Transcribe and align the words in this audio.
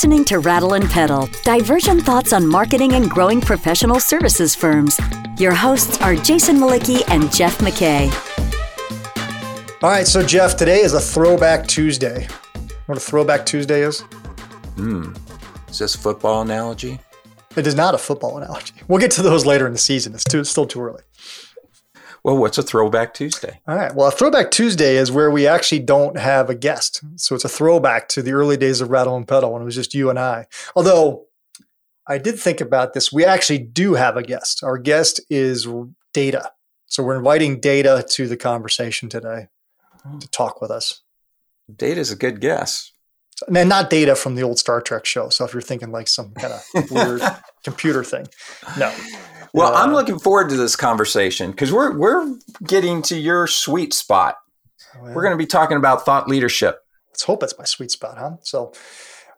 listening 0.00 0.24
to 0.24 0.38
Rattle 0.38 0.72
and 0.72 0.88
Pedal, 0.88 1.28
divergent 1.44 2.00
thoughts 2.06 2.32
on 2.32 2.46
marketing 2.46 2.94
and 2.94 3.10
growing 3.10 3.38
professional 3.38 4.00
services 4.00 4.54
firms. 4.54 4.98
Your 5.38 5.52
hosts 5.52 6.00
are 6.00 6.16
Jason 6.16 6.56
Mlicki 6.56 7.02
and 7.08 7.30
Jeff 7.30 7.58
McKay. 7.58 8.10
All 9.82 9.90
right, 9.90 10.06
so 10.06 10.24
Jeff, 10.24 10.56
today 10.56 10.80
is 10.80 10.94
a 10.94 11.00
Throwback 11.00 11.66
Tuesday. 11.66 12.26
What 12.86 12.96
a 12.96 13.00
Throwback 13.00 13.44
Tuesday 13.44 13.82
is? 13.82 14.00
Hmm. 14.76 15.12
Is 15.68 15.80
this 15.80 15.94
football 15.94 16.40
analogy? 16.40 16.98
It 17.54 17.66
is 17.66 17.74
not 17.74 17.94
a 17.94 17.98
football 17.98 18.38
analogy. 18.38 18.72
We'll 18.88 19.00
get 19.00 19.10
to 19.10 19.22
those 19.22 19.44
later 19.44 19.66
in 19.66 19.74
the 19.74 19.78
season. 19.78 20.14
It's, 20.14 20.24
too, 20.24 20.40
it's 20.40 20.48
still 20.48 20.66
too 20.66 20.80
early. 20.80 21.02
Well, 22.22 22.36
what's 22.36 22.58
a 22.58 22.62
Throwback 22.62 23.14
Tuesday? 23.14 23.60
All 23.66 23.76
right. 23.76 23.94
Well, 23.94 24.08
a 24.08 24.12
Throwback 24.12 24.50
Tuesday 24.50 24.96
is 24.96 25.10
where 25.10 25.30
we 25.30 25.46
actually 25.46 25.80
don't 25.80 26.18
have 26.18 26.50
a 26.50 26.54
guest. 26.54 27.02
So 27.16 27.34
it's 27.34 27.44
a 27.44 27.48
throwback 27.48 28.08
to 28.08 28.22
the 28.22 28.32
early 28.32 28.56
days 28.56 28.80
of 28.80 28.90
Rattle 28.90 29.16
and 29.16 29.26
Pedal 29.26 29.52
when 29.52 29.62
it 29.62 29.64
was 29.64 29.74
just 29.74 29.94
you 29.94 30.10
and 30.10 30.18
I. 30.18 30.46
Although 30.76 31.26
I 32.10 32.18
did 32.18 32.40
think 32.40 32.60
about 32.60 32.92
this. 32.92 33.12
We 33.12 33.24
actually 33.24 33.58
do 33.58 33.94
have 33.94 34.16
a 34.16 34.22
guest. 34.22 34.64
Our 34.64 34.78
guest 34.78 35.20
is 35.30 35.68
Data. 36.12 36.50
So 36.86 37.04
we're 37.04 37.16
inviting 37.16 37.60
Data 37.60 38.04
to 38.10 38.26
the 38.26 38.36
conversation 38.36 39.08
today 39.08 39.46
to 40.18 40.28
talk 40.28 40.60
with 40.60 40.72
us. 40.72 41.02
Data 41.74 42.00
is 42.00 42.10
a 42.10 42.16
good 42.16 42.40
guess. 42.40 42.90
And 43.46 43.68
not 43.68 43.90
data 43.90 44.16
from 44.16 44.34
the 44.34 44.42
old 44.42 44.58
Star 44.58 44.80
Trek 44.80 45.06
show. 45.06 45.28
So 45.28 45.44
if 45.44 45.52
you're 45.52 45.62
thinking 45.62 45.92
like 45.92 46.08
some 46.08 46.32
kind 46.32 46.52
of 46.52 46.90
weird 46.90 47.22
computer 47.62 48.02
thing, 48.02 48.26
no. 48.76 48.92
Well, 49.52 49.74
uh, 49.74 49.82
I'm 49.82 49.92
looking 49.92 50.18
forward 50.18 50.48
to 50.50 50.56
this 50.56 50.76
conversation 50.76 51.50
because 51.50 51.72
we're 51.72 51.96
we're 51.96 52.36
getting 52.66 53.02
to 53.02 53.18
your 53.18 53.46
sweet 53.46 53.92
spot. 53.92 54.36
Well, 55.00 55.14
we're 55.14 55.22
going 55.22 55.32
to 55.32 55.38
be 55.38 55.46
talking 55.46 55.76
about 55.76 56.04
thought 56.04 56.28
leadership. 56.28 56.80
Let's 57.10 57.24
hope 57.24 57.42
it's 57.42 57.58
my 57.58 57.64
sweet 57.64 57.90
spot, 57.90 58.18
huh? 58.18 58.36
So, 58.42 58.72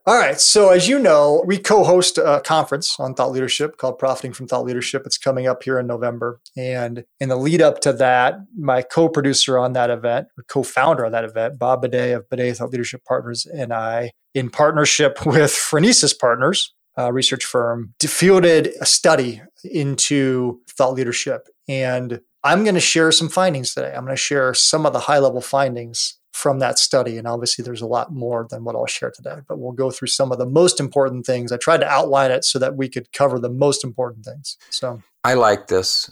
all 0.07 0.19
right. 0.19 0.41
So, 0.41 0.71
as 0.71 0.89
you 0.89 0.99
know, 0.99 1.43
we 1.47 1.59
co-host 1.59 2.19
a 2.19 2.43
conference 2.45 2.99
on 2.99 3.15
thought 3.15 3.33
leadership 3.33 3.77
called 3.77 3.99
Profiting 3.99 4.33
from 4.33 4.47
Thought 4.49 4.65
Leadership. 4.65 5.03
It's 5.07 5.19
coming 5.19 5.47
up 5.47 5.63
here 5.63 5.79
in 5.79 5.87
November, 5.87 6.41
and 6.57 7.05
in 7.21 7.29
the 7.29 7.37
lead 7.37 7.63
up 7.63 7.81
to 7.81 7.93
that, 7.95 8.35
my 8.57 8.83
co-producer 8.83 9.59
on 9.59 9.73
that 9.73 9.91
event, 9.91 10.29
or 10.39 10.45
co-founder 10.45 11.07
on 11.07 11.13
that 11.13 11.25
event, 11.25 11.59
Bob 11.59 11.85
Buday 11.85 12.15
of 12.15 12.29
Buday 12.29 12.57
Thought 12.57 12.71
Leadership 12.71 13.03
Partners, 13.07 13.47
and 13.47 13.73
I, 13.73 14.11
in 14.35 14.51
partnership 14.51 15.25
with 15.27 15.53
Phronesis 15.53 16.19
Partners, 16.19 16.75
uh, 16.99 17.13
research 17.13 17.45
firm 17.45 17.95
fielded 18.01 18.73
a 18.81 18.87
study 18.87 19.43
into 19.65 20.61
thought 20.69 20.95
leadership. 20.95 21.49
And 21.69 22.21
I'm 22.45 22.65
going 22.65 22.75
to 22.75 22.81
share 22.81 23.13
some 23.13 23.29
findings 23.29 23.75
today. 23.75 23.95
I'm 23.95 24.05
going 24.05 24.17
to 24.17 24.23
share 24.23 24.53
some 24.55 24.85
of 24.85 24.93
the 24.93 25.01
high 25.01 25.19
level 25.19 25.41
findings 25.41 26.19
from 26.33 26.59
that 26.59 26.79
study. 26.79 27.19
And 27.19 27.29
obviously, 27.29 27.63
there's 27.63 27.83
a 27.83 27.87
lot 27.87 28.13
more 28.13 28.47
than 28.51 28.65
what 28.65 28.75
I'll 28.75 28.87
share 28.87 29.11
today, 29.11 29.37
but 29.47 29.59
we'll 29.59 29.73
go 29.73 29.91
through 29.91 30.09
some 30.09 30.33
of 30.33 30.39
the 30.39 30.47
most 30.47 30.81
important 30.81 31.25
things. 31.25 31.53
I 31.53 31.57
tried 31.57 31.81
to 31.81 31.89
outline 31.89 32.31
it 32.31 32.45
so 32.45 32.59
that 32.59 32.77
we 32.77 32.89
could 32.89 33.13
cover 33.13 33.39
the 33.39 33.51
most 33.51 33.85
important 33.85 34.25
things. 34.25 34.57
So 34.71 35.03
I 35.25 35.35
like 35.35 35.69
this 35.69 36.11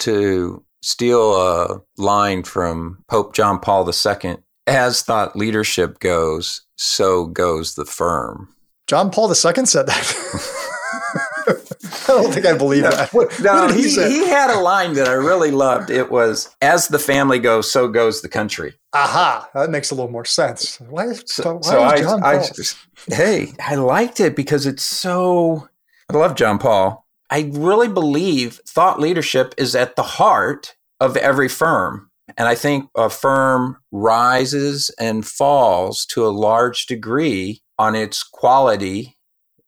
to 0.00 0.64
steal 0.80 1.34
a 1.36 1.80
line 1.96 2.44
from 2.44 3.04
Pope 3.08 3.34
John 3.34 3.58
Paul 3.58 3.88
II 3.88 4.36
as 4.66 5.02
thought 5.02 5.34
leadership 5.34 5.98
goes, 5.98 6.62
so 6.76 7.26
goes 7.26 7.74
the 7.74 7.84
firm. 7.84 8.54
John 8.88 9.10
Paul 9.10 9.28
II 9.28 9.34
said 9.66 9.86
that. 9.86 10.54
I 12.08 12.22
don't 12.22 12.32
think 12.32 12.46
I 12.46 12.56
believe 12.56 12.84
no, 12.84 12.90
that. 12.90 13.12
What, 13.12 13.38
no, 13.40 13.66
what 13.66 13.74
he, 13.74 13.82
he, 13.82 14.08
he, 14.08 14.26
had 14.28 14.50
a 14.50 14.58
line 14.60 14.94
that 14.94 15.08
I 15.08 15.12
really 15.12 15.50
loved. 15.50 15.90
It 15.90 16.10
was, 16.10 16.54
as 16.62 16.88
the 16.88 16.98
family 16.98 17.38
goes, 17.38 17.70
so 17.70 17.88
goes 17.88 18.22
the 18.22 18.30
country. 18.30 18.74
Aha, 18.94 19.48
that 19.54 19.68
makes 19.68 19.90
a 19.90 19.94
little 19.94 20.10
more 20.10 20.24
sense. 20.24 20.80
Why, 20.80 21.12
so, 21.26 21.56
why 21.56 21.60
so 21.60 21.82
I, 21.82 22.00
John 22.00 22.22
I, 22.22 22.38
Paul? 22.38 22.50
I, 23.10 23.14
hey, 23.14 23.52
I 23.60 23.74
liked 23.74 24.20
it 24.20 24.34
because 24.34 24.64
it's 24.64 24.82
so, 24.82 25.68
I 26.10 26.16
love 26.16 26.34
John 26.34 26.58
Paul. 26.58 27.06
I 27.30 27.50
really 27.52 27.88
believe 27.88 28.60
thought 28.66 29.00
leadership 29.00 29.54
is 29.58 29.74
at 29.74 29.96
the 29.96 30.02
heart 30.02 30.76
of 30.98 31.16
every 31.18 31.48
firm. 31.48 32.07
And 32.36 32.48
I 32.48 32.54
think 32.54 32.88
a 32.96 33.08
firm 33.10 33.78
rises 33.90 34.90
and 34.98 35.26
falls 35.26 36.04
to 36.06 36.26
a 36.26 36.28
large 36.28 36.86
degree 36.86 37.62
on 37.78 37.94
its 37.94 38.22
quality 38.22 39.16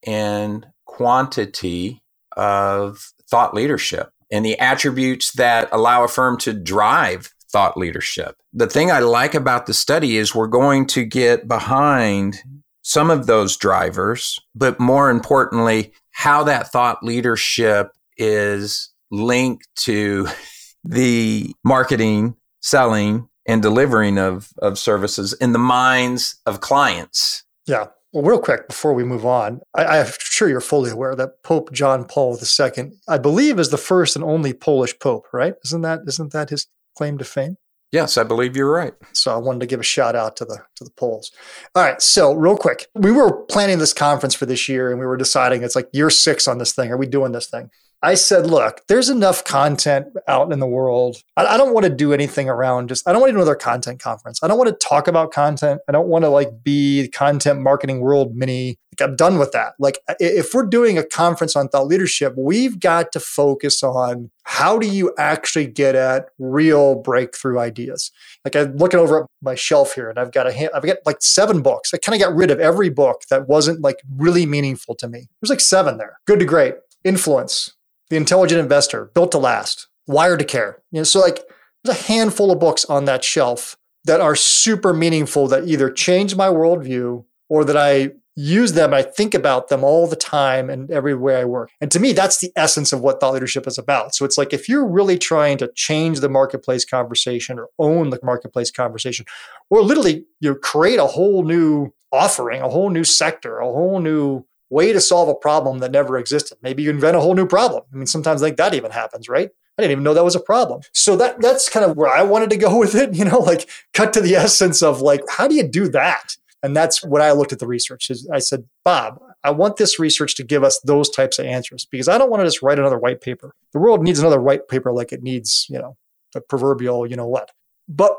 and 0.07 0.67
quantity 0.87 2.03
of 2.37 3.13
thought 3.31 3.55
leadership 3.55 4.11
and 4.31 4.45
the 4.45 4.59
attributes 4.59 5.33
that 5.33 5.69
allow 5.73 6.05
a 6.05 6.09
firm 6.09 6.39
to 6.39 6.53
drive 6.53 7.33
thought 7.51 7.77
leadership. 7.77 8.37
The 8.53 8.67
thing 8.67 8.91
I 8.91 9.01
like 9.01 9.35
about 9.35 9.67
the 9.67 9.75
study 9.75 10.17
is 10.17 10.35
we're 10.35 10.47
going 10.47 10.87
to 10.89 11.05
get 11.05 11.49
behind 11.49 12.43
some 12.83 13.11
of 13.11 13.27
those 13.27 13.57
drivers, 13.57 14.39
but 14.55 14.81
more 14.81 15.11
importantly, 15.11 15.93
how 16.13 16.45
that 16.45 16.71
thought 16.71 17.03
leadership 17.03 17.93
is 18.17 18.91
linked 19.11 19.67
to 19.77 20.29
the 20.85 21.55
marketing, 21.65 22.37
selling, 22.61 23.29
and 23.47 23.63
delivering 23.63 24.19
of, 24.19 24.53
of 24.59 24.79
services 24.79 25.33
in 25.35 25.53
the 25.53 25.59
minds 25.59 26.41
of 26.47 26.61
clients. 26.61 27.45
Yeah. 27.67 27.87
Well, 28.13 28.25
real 28.25 28.41
quick 28.41 28.69
before 28.69 28.93
we 28.93 29.05
move 29.05 29.25
on, 29.25 29.61
I, 29.75 29.99
am 29.99 30.07
sure 30.19 30.49
you're 30.49 30.61
fully 30.61 30.91
aware 30.91 31.15
that 31.15 31.43
Pope 31.45 31.73
John 31.73 32.05
Paul 32.05 32.37
II, 32.37 32.93
I 33.09 33.19
believe, 33.19 33.59
is 33.59 33.71
the 33.71 33.79
first 33.79 34.17
and 34.17 34.25
only 34.25 34.53
Polish 34.53 34.99
pope, 34.99 35.27
right? 35.33 35.55
Isn't 35.65 35.83
that 35.83 36.01
isn't 36.07 36.33
that 36.33 36.51
his 36.51 36.67
claim 36.97 37.19
to 37.19 37.25
fame? 37.25 37.57
Yes, 37.93 38.17
I 38.17 38.25
believe 38.25 38.57
you're 38.57 38.71
right. 38.71 38.95
So 39.13 39.35
I 39.35 39.39
wanted 39.39 39.61
to 39.61 39.67
give 39.67 39.81
a 39.81 39.85
shout 39.85 40.17
out 40.17 40.37
to 40.37 40.45
the 40.45 40.59
to 40.77 40.85
the 40.85 40.91
Poles. 40.91 41.31
All 41.77 41.85
right, 41.85 42.03
so 42.03 42.33
real 42.35 42.57
quick, 42.57 42.87
we 42.97 43.13
were 43.13 43.45
planning 43.47 43.79
this 43.79 43.93
conference 43.93 44.35
for 44.35 44.47
this 44.47 44.69
year, 44.69 44.91
and 44.91 44.99
we 44.99 45.07
were 45.07 45.17
deciding 45.17 45.63
it's 45.63 45.77
like 45.77 45.89
year 45.93 46.11
six 46.11 46.49
on 46.49 46.59
this 46.59 46.73
thing. 46.73 46.91
Are 46.91 46.97
we 46.97 47.07
doing 47.07 47.31
this 47.31 47.49
thing? 47.49 47.71
I 48.03 48.15
said, 48.15 48.47
look, 48.47 48.81
there's 48.89 49.11
enough 49.11 49.45
content 49.45 50.07
out 50.27 50.53
in 50.53 50.59
the 50.59 50.67
world. 50.67 51.19
I, 51.37 51.45
I, 51.45 51.57
don't 51.59 51.75
want 51.75 51.85
to 51.85 51.91
do 51.91 52.15
anything 52.15 52.49
around 52.49 52.89
just, 52.89 53.07
I 53.07 53.13
don't 53.13 53.21
want 53.21 53.31
to 53.31 53.35
do 53.35 53.39
another 53.39 53.55
content 53.55 54.01
conference. 54.01 54.41
I 54.43 54.49
don't 54.49 54.57
want 54.57 54.71
to 54.71 54.87
talk 54.87 55.07
about 55.07 55.33
content. 55.33 55.83
I 55.87 55.93
don't 55.93 56.09
want 56.09 56.25
to 56.25 56.31
like 56.31 56.63
be 56.65 57.09
content 57.09 57.61
marketing 57.61 58.01
world 58.01 58.35
mini. 58.35 58.79
Like 58.99 59.09
I'm 59.09 59.17
done 59.17 59.39
with 59.39 59.53
that. 59.53 59.75
Like 59.79 59.99
if 60.19 60.55
we're 60.55 60.65
doing 60.67 60.97
a 60.97 61.05
conference 61.05 61.55
on 61.57 61.69
thought 61.69 61.89
leadership, 61.89 62.35
we've 62.39 62.81
got 62.81 63.13
to 63.13 63.21
focus 63.21 63.83
on 63.83 64.31
how 64.45 64.79
do 64.79 64.87
you 64.87 65.13
actually 65.19 65.67
get 65.67 65.95
at 65.95 66.27
real 66.39 66.95
breakthrough 66.95 67.59
ideas? 67.59 68.11
Like 68.47 68.57
I'm 68.57 68.77
looking 68.79 68.99
over 68.99 69.25
at 69.25 69.27
my 69.43 69.55
shelf 69.55 69.95
here 69.95 70.09
and 70.09 70.19
I've 70.19 70.33
got 70.33 70.47
a, 70.47 70.75
I've 70.75 70.85
got 70.85 70.97
like 71.05 71.21
seven 71.21 71.61
books. 71.61 71.93
I 71.93 71.99
kind 71.99 72.21
of 72.21 72.27
got 72.27 72.35
rid 72.35 72.51
of 72.51 72.61
every 72.61 72.89
book 72.89 73.25
that 73.29 73.47
wasn't 73.47 73.83
like 73.83 74.01
really 74.17 74.47
meaningful 74.47 74.95
to 74.97 75.09
me. 75.09 75.29
There's 75.41 75.51
like 75.51 75.61
seven 75.61 75.99
there. 75.99 76.19
Good 76.27 76.39
to 76.39 76.47
great. 76.47 76.75
Influence, 77.05 77.75
the 78.11 78.17
Intelligent 78.17 78.61
Investor, 78.61 79.11
Built 79.15 79.33
to 79.33 79.39
Last, 79.39 79.89
Wired 80.07 80.41
to 80.41 80.45
Care. 80.45 80.83
You 80.91 81.01
know, 81.01 81.05
so 81.05 81.21
like 81.21 81.41
there's 81.83 81.99
a 81.99 82.03
handful 82.03 82.51
of 82.51 82.61
books 82.61 82.85
on 82.85 83.07
that 83.07 83.25
shelf 83.25 83.77
that 84.05 84.21
are 84.21 84.37
super 84.37 84.93
meaningful 84.93 85.49
that 85.49 85.67
either 85.67 85.91
change 85.91 86.37
my 86.37 86.49
worldview 86.49 87.25
or 87.49 87.65
that 87.65 87.77
I 87.77 88.13
use 88.37 88.73
them. 88.73 88.95
I 88.95 89.03
think 89.03 89.35
about 89.35 89.69
them 89.69 89.85
all 89.85 90.07
the 90.07 90.17
time 90.17 90.71
and 90.71 90.91
everywhere 90.91 91.39
I 91.39 91.45
work. 91.45 91.71
And 91.81 91.91
to 91.91 92.01
me, 92.01 92.13
that's 92.13 92.39
the 92.39 92.51
essence 92.57 92.93
of 92.93 93.01
what 93.01 93.21
thought 93.21 93.35
leadership 93.35 93.67
is 93.67 93.77
about. 93.77 94.15
So 94.15 94.25
it's 94.25 94.39
like 94.39 94.53
if 94.53 94.69
you're 94.69 94.87
really 94.87 95.19
trying 95.19 95.59
to 95.59 95.71
change 95.75 96.21
the 96.21 96.29
marketplace 96.29 96.85
conversation 96.85 97.59
or 97.59 97.69
own 97.79 98.11
the 98.11 98.19
marketplace 98.23 98.71
conversation, 98.71 99.27
or 99.69 99.83
literally 99.83 100.25
you 100.41 100.51
know, 100.51 100.55
create 100.55 100.99
a 100.99 101.07
whole 101.07 101.45
new 101.45 101.93
offering, 102.13 102.63
a 102.63 102.69
whole 102.69 102.91
new 102.91 103.05
sector, 103.05 103.59
a 103.59 103.67
whole 103.67 104.01
new 104.01 104.45
way 104.71 104.93
to 104.93 105.01
solve 105.01 105.29
a 105.29 105.35
problem 105.35 105.81
that 105.81 105.91
never 105.91 106.17
existed. 106.17 106.57
Maybe 106.63 106.85
you 106.85 106.91
invent 106.91 107.17
a 107.17 107.21
whole 107.21 107.35
new 107.35 107.47
problem. 107.47 107.83
I 107.93 107.97
mean, 107.97 108.07
sometimes 108.07 108.41
like 108.41 108.57
that 108.57 108.75
even 108.75 108.93
happens, 108.93 109.29
right? 109.29 109.51
I 109.77 109.83
didn't 109.83 109.93
even 109.93 110.05
know 110.05 110.15
that 110.15 110.25
was 110.25 110.37
a 110.37 110.41
problem. 110.41 110.83
So 110.93 111.17
that 111.17 111.41
that's 111.41 111.69
kind 111.69 111.85
of 111.85 111.97
where 111.97 112.11
I 112.11 112.23
wanted 112.23 112.51
to 112.51 112.57
go 112.57 112.79
with 112.79 112.95
it, 112.95 113.15
you 113.15 113.25
know, 113.25 113.39
like 113.39 113.69
cut 113.93 114.13
to 114.15 114.21
the 114.21 114.37
essence 114.37 114.83
of 114.83 115.01
like, 115.01 115.23
how 115.29 115.49
do 115.49 115.55
you 115.55 115.67
do 115.67 115.89
that? 115.89 116.37
And 116.63 116.77
that's 116.77 117.03
what 117.03 117.23
I 117.23 117.33
looked 117.33 117.53
at 117.53 117.59
the 117.59 117.67
research. 117.67 118.11
Is 118.11 118.29
I 118.31 118.39
said, 118.39 118.65
Bob, 118.85 119.21
I 119.43 119.51
want 119.51 119.77
this 119.77 119.99
research 119.99 120.37
to 120.37 120.45
give 120.45 120.63
us 120.63 120.79
those 120.81 121.09
types 121.09 121.39
of 121.39 121.47
answers 121.47 121.87
because 121.87 122.09
I 122.09 122.19
don't 122.19 122.31
want 122.31 122.41
to 122.41 122.47
just 122.47 122.63
write 122.63 122.79
another 122.79 122.99
white 122.99 123.21
paper. 123.21 123.55
The 123.73 123.79
world 123.79 124.03
needs 124.03 124.19
another 124.19 124.41
white 124.41 124.69
paper 124.69 124.93
like 124.93 125.13
it 125.13 125.23
needs, 125.23 125.67
you 125.71 125.79
know, 125.79 125.97
the 126.35 126.41
proverbial, 126.43 127.07
you 127.07 127.17
know 127.17 127.27
what. 127.27 127.51
But 127.89 128.17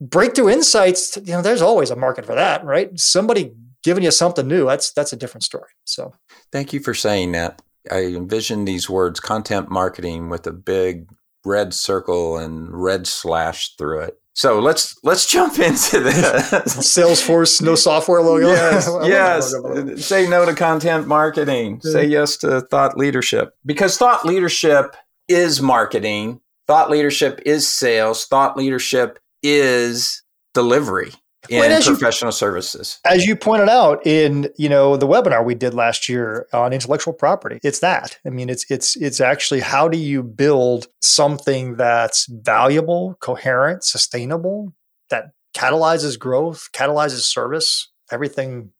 breakthrough 0.00 0.50
insights, 0.50 1.16
you 1.16 1.32
know, 1.32 1.42
there's 1.42 1.62
always 1.62 1.90
a 1.90 1.96
market 1.96 2.24
for 2.24 2.34
that, 2.34 2.64
right? 2.64 2.98
Somebody 2.98 3.52
giving 3.82 4.04
you 4.04 4.10
something 4.10 4.46
new, 4.46 4.66
that's 4.66 4.92
that's 4.92 5.12
a 5.12 5.16
different 5.16 5.44
story. 5.44 5.70
So 5.84 6.14
thank 6.52 6.72
you 6.72 6.80
for 6.80 6.94
saying 6.94 7.32
that. 7.32 7.62
I 7.90 8.04
envision 8.04 8.66
these 8.66 8.90
words 8.90 9.20
content 9.20 9.70
marketing 9.70 10.28
with 10.28 10.46
a 10.46 10.52
big 10.52 11.08
red 11.44 11.72
circle 11.72 12.36
and 12.36 12.68
red 12.70 13.06
slash 13.06 13.74
through 13.76 14.00
it. 14.00 14.20
So 14.34 14.60
let's 14.60 14.96
let's 15.02 15.26
jump 15.26 15.58
into 15.58 16.00
the 16.00 16.10
Salesforce 16.66 17.60
no 17.60 17.74
software 17.74 18.22
logo. 18.22 18.48
Yes, 18.48 18.88
yes. 19.04 20.06
Say 20.06 20.28
no 20.28 20.46
to 20.46 20.54
content 20.54 21.06
marketing. 21.06 21.80
Yeah. 21.84 21.92
Say 21.92 22.06
yes 22.06 22.36
to 22.38 22.60
thought 22.62 22.96
leadership 22.96 23.54
because 23.66 23.96
thought 23.96 24.24
leadership 24.24 24.94
is 25.28 25.60
marketing. 25.60 26.40
Thought 26.66 26.90
leadership 26.90 27.40
is 27.44 27.68
sales. 27.68 28.26
Thought 28.26 28.56
leadership 28.56 29.18
is 29.42 30.22
delivery. 30.54 31.12
In 31.48 31.58
well, 31.60 31.82
professional 31.82 32.28
you, 32.28 32.32
services. 32.32 33.00
As 33.04 33.24
you 33.24 33.34
pointed 33.34 33.68
out 33.68 34.06
in, 34.06 34.50
you 34.56 34.68
know, 34.68 34.96
the 34.96 35.06
webinar 35.06 35.44
we 35.44 35.54
did 35.54 35.74
last 35.74 36.08
year 36.08 36.46
on 36.52 36.72
intellectual 36.72 37.14
property, 37.14 37.58
it's 37.62 37.80
that. 37.80 38.18
I 38.26 38.30
mean, 38.30 38.50
it's 38.50 38.70
it's 38.70 38.96
it's 38.96 39.20
actually 39.20 39.60
how 39.60 39.88
do 39.88 39.98
you 39.98 40.22
build 40.22 40.88
something 41.00 41.76
that's 41.76 42.26
valuable, 42.26 43.16
coherent, 43.20 43.84
sustainable, 43.84 44.74
that 45.08 45.32
catalyzes 45.54 46.18
growth, 46.18 46.68
catalyzes 46.72 47.20
service, 47.20 47.90
everything 48.10 48.72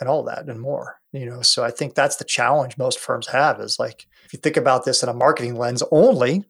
and 0.00 0.08
all 0.08 0.22
that 0.24 0.48
and 0.48 0.60
more. 0.60 1.00
You 1.12 1.26
know, 1.26 1.42
so 1.42 1.64
I 1.64 1.70
think 1.70 1.94
that's 1.94 2.16
the 2.16 2.24
challenge 2.24 2.78
most 2.78 2.98
firms 2.98 3.28
have 3.28 3.60
is 3.60 3.78
like 3.78 4.06
if 4.24 4.32
you 4.32 4.38
think 4.38 4.56
about 4.56 4.84
this 4.84 5.02
in 5.02 5.08
a 5.08 5.14
marketing 5.14 5.56
lens 5.56 5.82
only, 5.90 6.44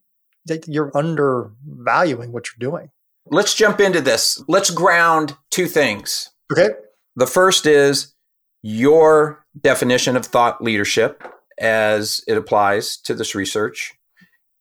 that 0.47 0.67
you're 0.67 0.91
undervaluing 0.97 2.33
what 2.33 2.47
you're 2.47 2.71
doing. 2.71 2.91
Let's 3.31 3.55
jump 3.55 3.81
into 3.81 4.01
this. 4.01 4.43
Let's 4.49 4.71
ground 4.71 5.37
two 5.51 5.67
things. 5.67 6.31
Okay. 6.53 6.71
The 7.17 7.27
first 7.27 7.67
is 7.67 8.15
your 8.63 9.45
definition 9.61 10.17
of 10.17 10.25
thought 10.25 10.63
leadership 10.63 11.23
as 11.59 12.23
it 12.27 12.37
applies 12.37 12.97
to 12.99 13.15
this 13.15 13.35
research 13.35 13.95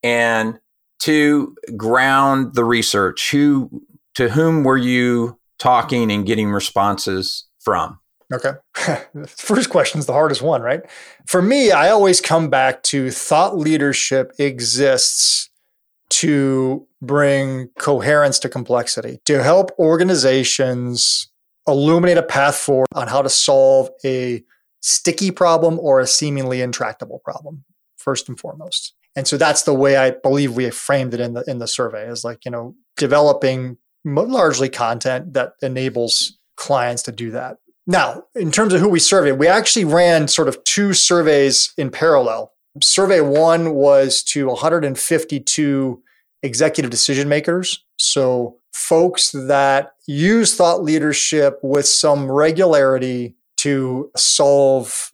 and 0.04 0.60
to 1.00 1.56
ground 1.76 2.56
the 2.56 2.64
research 2.64 3.32
who 3.32 3.84
to 4.16 4.30
whom 4.30 4.64
were 4.64 4.78
you 4.78 5.40
talking 5.60 6.12
and 6.12 6.26
getting 6.26 6.52
responses 6.52 7.46
from 7.60 8.00
okay 8.34 8.52
first 9.28 9.70
question 9.70 10.00
is 10.00 10.06
the 10.06 10.14
hardest 10.14 10.42
one 10.42 10.62
right 10.62 10.82
for 11.28 11.42
me 11.42 11.72
i 11.72 11.90
always 11.90 12.20
come 12.20 12.50
back 12.50 12.82
to 12.84 13.12
thought 13.12 13.58
leadership 13.58 14.32
exists 14.40 15.50
to 16.10 16.88
bring 17.02 17.70
coherence 17.78 18.40
to 18.40 18.50
complexity, 18.50 19.20
to 19.26 19.44
help 19.44 19.72
organizations 19.78 21.30
illuminate 21.68 22.18
a 22.18 22.24
path 22.24 22.56
forward 22.56 22.88
on 22.96 23.08
how 23.08 23.22
to 23.22 23.30
solve 23.30 23.90
a 24.06 24.44
sticky 24.82 25.32
problem 25.32 25.80
or 25.80 26.00
a 26.00 26.08
seemingly 26.08 26.62
intractable 26.62 27.20
problem, 27.20 27.66
first 27.98 28.30
and 28.30 28.40
foremost. 28.40 28.94
And 29.16 29.28
so 29.28 29.38
that's 29.38 29.64
the 29.64 29.74
way 29.74 29.98
I 29.98 30.12
believe 30.12 30.56
we 30.56 30.70
framed 30.70 31.14
it 31.14 31.20
in 31.20 31.34
the 31.34 31.44
in 31.48 31.58
the 31.58 31.68
survey 31.68 32.08
is 32.08 32.24
like, 32.24 32.46
you 32.46 32.52
know, 32.52 32.76
developing 32.96 33.78
largely 34.06 34.70
content 34.70 35.34
that 35.34 35.54
enables 35.62 36.38
clients 36.56 37.04
to 37.04 37.12
do 37.12 37.32
that. 37.32 37.58
Now, 37.86 38.24
in 38.36 38.52
terms 38.52 38.74
of 38.74 38.82
who 38.82 38.90
we 38.90 39.00
surveyed, 39.00 39.40
we 39.40 39.48
actually 39.48 39.86
ran 39.86 40.28
sort 40.28 40.48
of 40.48 40.64
two 40.66 40.94
surveys 40.94 41.74
in 41.78 41.90
parallel. 41.90 42.52
Survey 42.82 43.22
one 43.22 43.74
was 43.74 44.24
to 44.24 44.48
152 44.48 46.02
executive 46.44 46.92
decision 46.92 47.30
makers. 47.30 47.84
So, 47.98 48.58
folks 48.74 49.32
that 49.32 49.94
use 50.06 50.56
thought 50.56 50.84
leadership 50.84 51.60
with 51.64 51.88
some 51.88 52.32
regularity 52.32 53.36
to 53.58 54.12
solve 54.16 55.12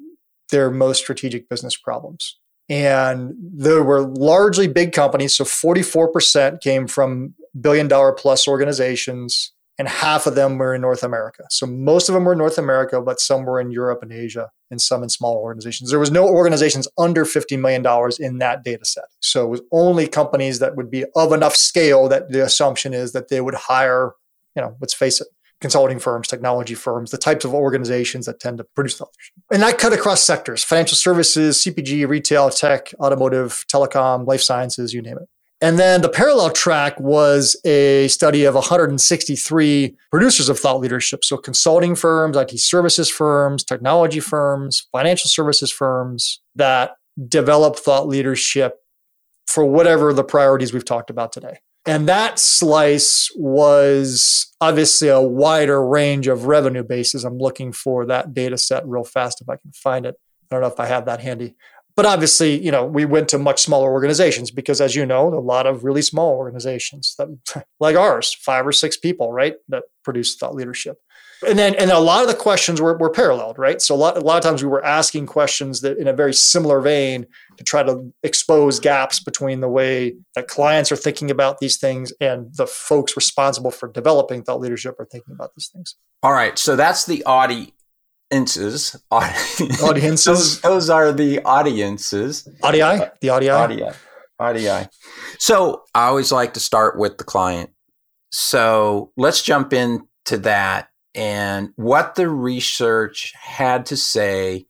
their 0.51 0.69
most 0.69 0.99
strategic 0.99 1.49
business 1.49 1.75
problems. 1.75 2.37
And 2.69 3.33
there 3.37 3.83
were 3.83 4.01
largely 4.01 4.67
big 4.67 4.93
companies. 4.93 5.35
So 5.35 5.43
44% 5.43 6.61
came 6.61 6.87
from 6.87 7.33
billion 7.59 7.87
dollar 7.87 8.11
plus 8.13 8.47
organizations 8.47 9.51
and 9.79 9.87
half 9.87 10.27
of 10.27 10.35
them 10.35 10.57
were 10.57 10.75
in 10.75 10.81
North 10.81 11.03
America. 11.03 11.43
So 11.49 11.65
most 11.65 12.07
of 12.07 12.13
them 12.13 12.25
were 12.25 12.33
in 12.33 12.37
North 12.37 12.57
America, 12.57 13.01
but 13.01 13.19
some 13.19 13.45
were 13.45 13.59
in 13.59 13.71
Europe 13.71 14.03
and 14.03 14.11
Asia, 14.11 14.51
and 14.69 14.79
some 14.81 15.01
in 15.01 15.09
smaller 15.09 15.39
organizations. 15.39 15.89
There 15.89 15.99
was 15.99 16.11
no 16.11 16.27
organizations 16.27 16.87
under 16.97 17.25
$50 17.25 17.59
million 17.59 17.83
in 18.19 18.37
that 18.39 18.63
data 18.63 18.85
set. 18.85 19.05
So 19.19 19.45
it 19.45 19.49
was 19.49 19.61
only 19.71 20.07
companies 20.07 20.59
that 20.59 20.75
would 20.75 20.91
be 20.91 21.05
of 21.15 21.33
enough 21.33 21.55
scale 21.55 22.07
that 22.09 22.31
the 22.31 22.43
assumption 22.43 22.93
is 22.93 23.13
that 23.13 23.29
they 23.29 23.41
would 23.41 23.55
hire, 23.55 24.11
you 24.55 24.61
know, 24.61 24.75
let's 24.79 24.93
face 24.93 25.19
it, 25.21 25.27
consulting 25.59 25.97
firms, 25.97 26.27
technology 26.27 26.75
firms, 26.75 27.09
the 27.09 27.17
types 27.17 27.45
of 27.45 27.53
organizations 27.53 28.25
that 28.25 28.39
tend 28.39 28.57
to 28.57 28.65
produce 28.75 28.97
television. 28.97 29.33
And 29.49 29.63
that 29.63 29.77
cut 29.77 29.93
across 29.93 30.21
sectors, 30.21 30.63
financial 30.63 30.97
services, 30.97 31.63
CPG, 31.63 32.07
retail, 32.07 32.49
tech, 32.49 32.93
automotive, 32.99 33.65
telecom, 33.73 34.27
life 34.27 34.41
sciences, 34.41 34.93
you 34.93 35.01
name 35.01 35.17
it. 35.17 35.29
And 35.63 35.79
then 35.79 36.01
the 36.01 36.09
parallel 36.09 36.49
track 36.49 36.99
was 36.99 37.55
a 37.63 38.09
study 38.09 38.43
of 38.43 38.53
163 38.53 39.95
producers 40.11 40.49
of 40.49 40.59
thought 40.59 40.81
leadership. 40.81 41.23
So 41.23 41.37
consulting 41.37 41.95
firms, 41.95 42.35
IT 42.35 42.59
services 42.59 43.09
firms, 43.09 43.63
technology 43.63 44.19
firms, 44.19 44.85
financial 44.91 45.29
services 45.29 45.71
firms 45.71 46.41
that 46.55 46.97
develop 47.29 47.77
thought 47.77 48.09
leadership 48.09 48.79
for 49.47 49.63
whatever 49.63 50.11
the 50.11 50.25
priorities 50.25 50.73
we've 50.73 50.83
talked 50.83 51.09
about 51.09 51.31
today. 51.31 51.59
And 51.85 52.09
that 52.09 52.39
slice 52.39 53.31
was 53.37 54.53
obviously 54.59 55.07
a 55.07 55.21
wider 55.21 55.85
range 55.85 56.27
of 56.27 56.45
revenue 56.45 56.83
bases. 56.83 57.23
I'm 57.23 57.37
looking 57.37 57.71
for 57.71 58.05
that 58.07 58.33
data 58.33 58.57
set 58.57 58.85
real 58.85 59.05
fast 59.05 59.39
if 59.39 59.47
I 59.47 59.55
can 59.55 59.71
find 59.71 60.05
it. 60.05 60.15
I 60.51 60.55
don't 60.55 60.61
know 60.61 60.67
if 60.67 60.79
I 60.81 60.87
have 60.87 61.05
that 61.05 61.21
handy. 61.21 61.55
But 61.95 62.07
obviously, 62.07 62.63
you 62.63 62.71
know, 62.71 62.85
we 62.85 63.05
went 63.05 63.29
to 63.29 63.37
much 63.37 63.61
smaller 63.61 63.91
organizations 63.91 64.49
because, 64.49 64.81
as 64.81 64.95
you 64.95 65.05
know, 65.05 65.27
a 65.27 65.39
lot 65.39 65.67
of 65.67 65.83
really 65.83 66.01
small 66.01 66.35
organizations 66.35 67.15
that, 67.17 67.65
like 67.79 67.95
ours, 67.95 68.33
five 68.33 68.65
or 68.65 68.71
six 68.71 68.97
people, 68.97 69.31
right, 69.31 69.55
that 69.69 69.83
produce 70.03 70.35
thought 70.35 70.55
leadership. 70.55 70.97
And 71.47 71.59
then, 71.59 71.75
and 71.75 71.91
a 71.91 71.99
lot 71.99 72.21
of 72.21 72.29
the 72.29 72.35
questions 72.35 72.81
were, 72.81 72.97
were 72.97 73.09
paralleled, 73.09 73.57
right? 73.57 73.81
So 73.81 73.95
a 73.95 73.97
lot, 73.97 74.17
a 74.17 74.21
lot 74.21 74.37
of 74.37 74.43
times 74.43 74.63
we 74.63 74.69
were 74.69 74.83
asking 74.83 75.25
questions 75.25 75.81
that 75.81 75.97
in 75.97 76.07
a 76.07 76.13
very 76.13 76.33
similar 76.33 76.79
vein 76.79 77.27
to 77.57 77.63
try 77.63 77.83
to 77.83 78.13
expose 78.23 78.79
gaps 78.79 79.21
between 79.21 79.59
the 79.59 79.67
way 79.67 80.15
that 80.35 80.47
clients 80.47 80.91
are 80.91 80.95
thinking 80.95 81.29
about 81.29 81.59
these 81.59 81.77
things 81.77 82.13
and 82.21 82.53
the 82.55 82.65
folks 82.65 83.15
responsible 83.15 83.71
for 83.71 83.89
developing 83.89 84.43
thought 84.43 84.61
leadership 84.61 84.95
are 84.99 85.05
thinking 85.05 85.33
about 85.33 85.51
these 85.55 85.67
things. 85.67 85.95
All 86.21 86.33
right. 86.33 86.57
So 86.57 86.75
that's 86.75 87.05
the 87.05 87.23
Audi 87.25 87.73
audiences. 88.33 88.95
Audiences. 89.11 90.25
those, 90.25 90.61
those, 90.61 90.89
are 90.89 91.11
the 91.11 91.41
audiences. 91.43 92.47
Audii? 92.61 93.11
The 93.21 93.27
audii? 93.27 93.49
Audii. 93.49 93.95
Audii. 94.41 94.89
So 95.39 95.83
I 95.93 96.05
always 96.05 96.31
like 96.31 96.53
to 96.55 96.59
start 96.59 96.97
with 96.97 97.17
the 97.17 97.23
client. 97.23 97.69
So 98.31 99.11
let's 99.15 99.43
jump 99.43 99.73
into 99.73 100.37
that 100.39 100.89
and 101.13 101.69
what 101.75 102.15
the 102.15 102.27
research 102.27 103.33
had 103.39 103.85
to 103.87 103.97
say 103.97 104.65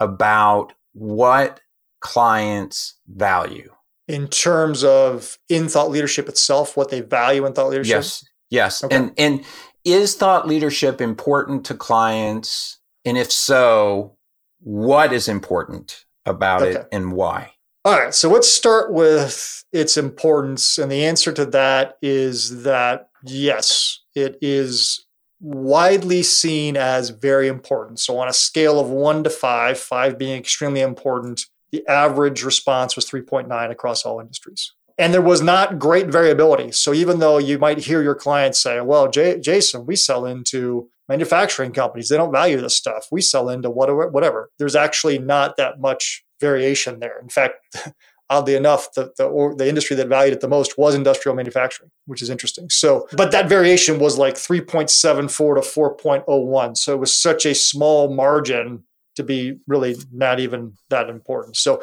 about 0.00 0.72
what 0.94 1.60
clients 2.00 2.98
value. 3.06 3.70
In 4.08 4.28
terms 4.28 4.82
of 4.82 5.38
in 5.48 5.68
thought 5.68 5.90
leadership 5.90 6.28
itself, 6.28 6.76
what 6.76 6.90
they 6.90 7.00
value 7.00 7.46
in 7.46 7.52
thought 7.52 7.68
leadership? 7.68 7.96
Yes. 7.96 8.24
Yes. 8.50 8.84
Okay. 8.84 8.96
And 8.96 9.12
and 9.16 9.44
is 9.84 10.14
thought 10.14 10.46
leadership 10.46 11.00
important 11.00 11.66
to 11.66 11.74
clients 11.74 12.78
and 13.04 13.18
if 13.18 13.32
so, 13.32 14.16
what 14.60 15.12
is 15.12 15.28
important 15.28 16.04
about 16.24 16.62
okay. 16.62 16.80
it 16.80 16.88
and 16.92 17.12
why? 17.12 17.52
All 17.84 17.98
right. 17.98 18.14
So 18.14 18.30
let's 18.30 18.50
start 18.50 18.92
with 18.92 19.64
its 19.72 19.96
importance. 19.96 20.78
And 20.78 20.90
the 20.90 21.04
answer 21.04 21.32
to 21.32 21.44
that 21.46 21.96
is 22.00 22.62
that 22.62 23.08
yes, 23.24 24.00
it 24.14 24.38
is 24.40 25.04
widely 25.40 26.22
seen 26.22 26.76
as 26.76 27.10
very 27.10 27.48
important. 27.48 27.98
So 27.98 28.18
on 28.18 28.28
a 28.28 28.32
scale 28.32 28.78
of 28.78 28.88
one 28.88 29.24
to 29.24 29.30
five, 29.30 29.78
five 29.78 30.16
being 30.16 30.38
extremely 30.38 30.80
important, 30.80 31.46
the 31.72 31.84
average 31.88 32.44
response 32.44 32.94
was 32.94 33.06
3.9 33.06 33.70
across 33.70 34.04
all 34.04 34.20
industries. 34.20 34.72
And 34.98 35.12
there 35.12 35.22
was 35.22 35.42
not 35.42 35.80
great 35.80 36.06
variability. 36.06 36.70
So 36.70 36.92
even 36.92 37.18
though 37.18 37.38
you 37.38 37.58
might 37.58 37.78
hear 37.78 38.02
your 38.02 38.14
clients 38.14 38.62
say, 38.62 38.80
well, 38.80 39.10
J- 39.10 39.40
Jason, 39.40 39.86
we 39.86 39.96
sell 39.96 40.24
into 40.26 40.90
manufacturing 41.08 41.72
companies. 41.72 42.08
They 42.08 42.16
don't 42.16 42.32
value 42.32 42.60
this 42.60 42.76
stuff. 42.76 43.06
We 43.10 43.20
sell 43.20 43.48
into 43.48 43.70
whatever, 43.70 44.08
whatever. 44.08 44.50
There's 44.58 44.76
actually 44.76 45.18
not 45.18 45.56
that 45.56 45.80
much 45.80 46.24
variation 46.40 47.00
there. 47.00 47.18
In 47.20 47.28
fact, 47.28 47.54
oddly 48.30 48.54
enough, 48.54 48.92
the, 48.94 49.12
the, 49.18 49.54
the 49.58 49.68
industry 49.68 49.94
that 49.96 50.08
valued 50.08 50.34
it 50.34 50.40
the 50.40 50.48
most 50.48 50.78
was 50.78 50.94
industrial 50.94 51.36
manufacturing, 51.36 51.90
which 52.06 52.22
is 52.22 52.30
interesting. 52.30 52.70
So, 52.70 53.06
but 53.12 53.30
that 53.32 53.48
variation 53.48 53.98
was 53.98 54.16
like 54.16 54.34
3.74 54.34 55.28
to 55.28 55.60
4.01. 55.60 56.76
So 56.76 56.94
it 56.94 56.98
was 56.98 57.16
such 57.16 57.44
a 57.44 57.54
small 57.54 58.14
margin 58.14 58.84
to 59.16 59.22
be 59.22 59.58
really 59.66 59.96
not 60.10 60.40
even 60.40 60.74
that 60.88 61.10
important. 61.10 61.56
So 61.56 61.82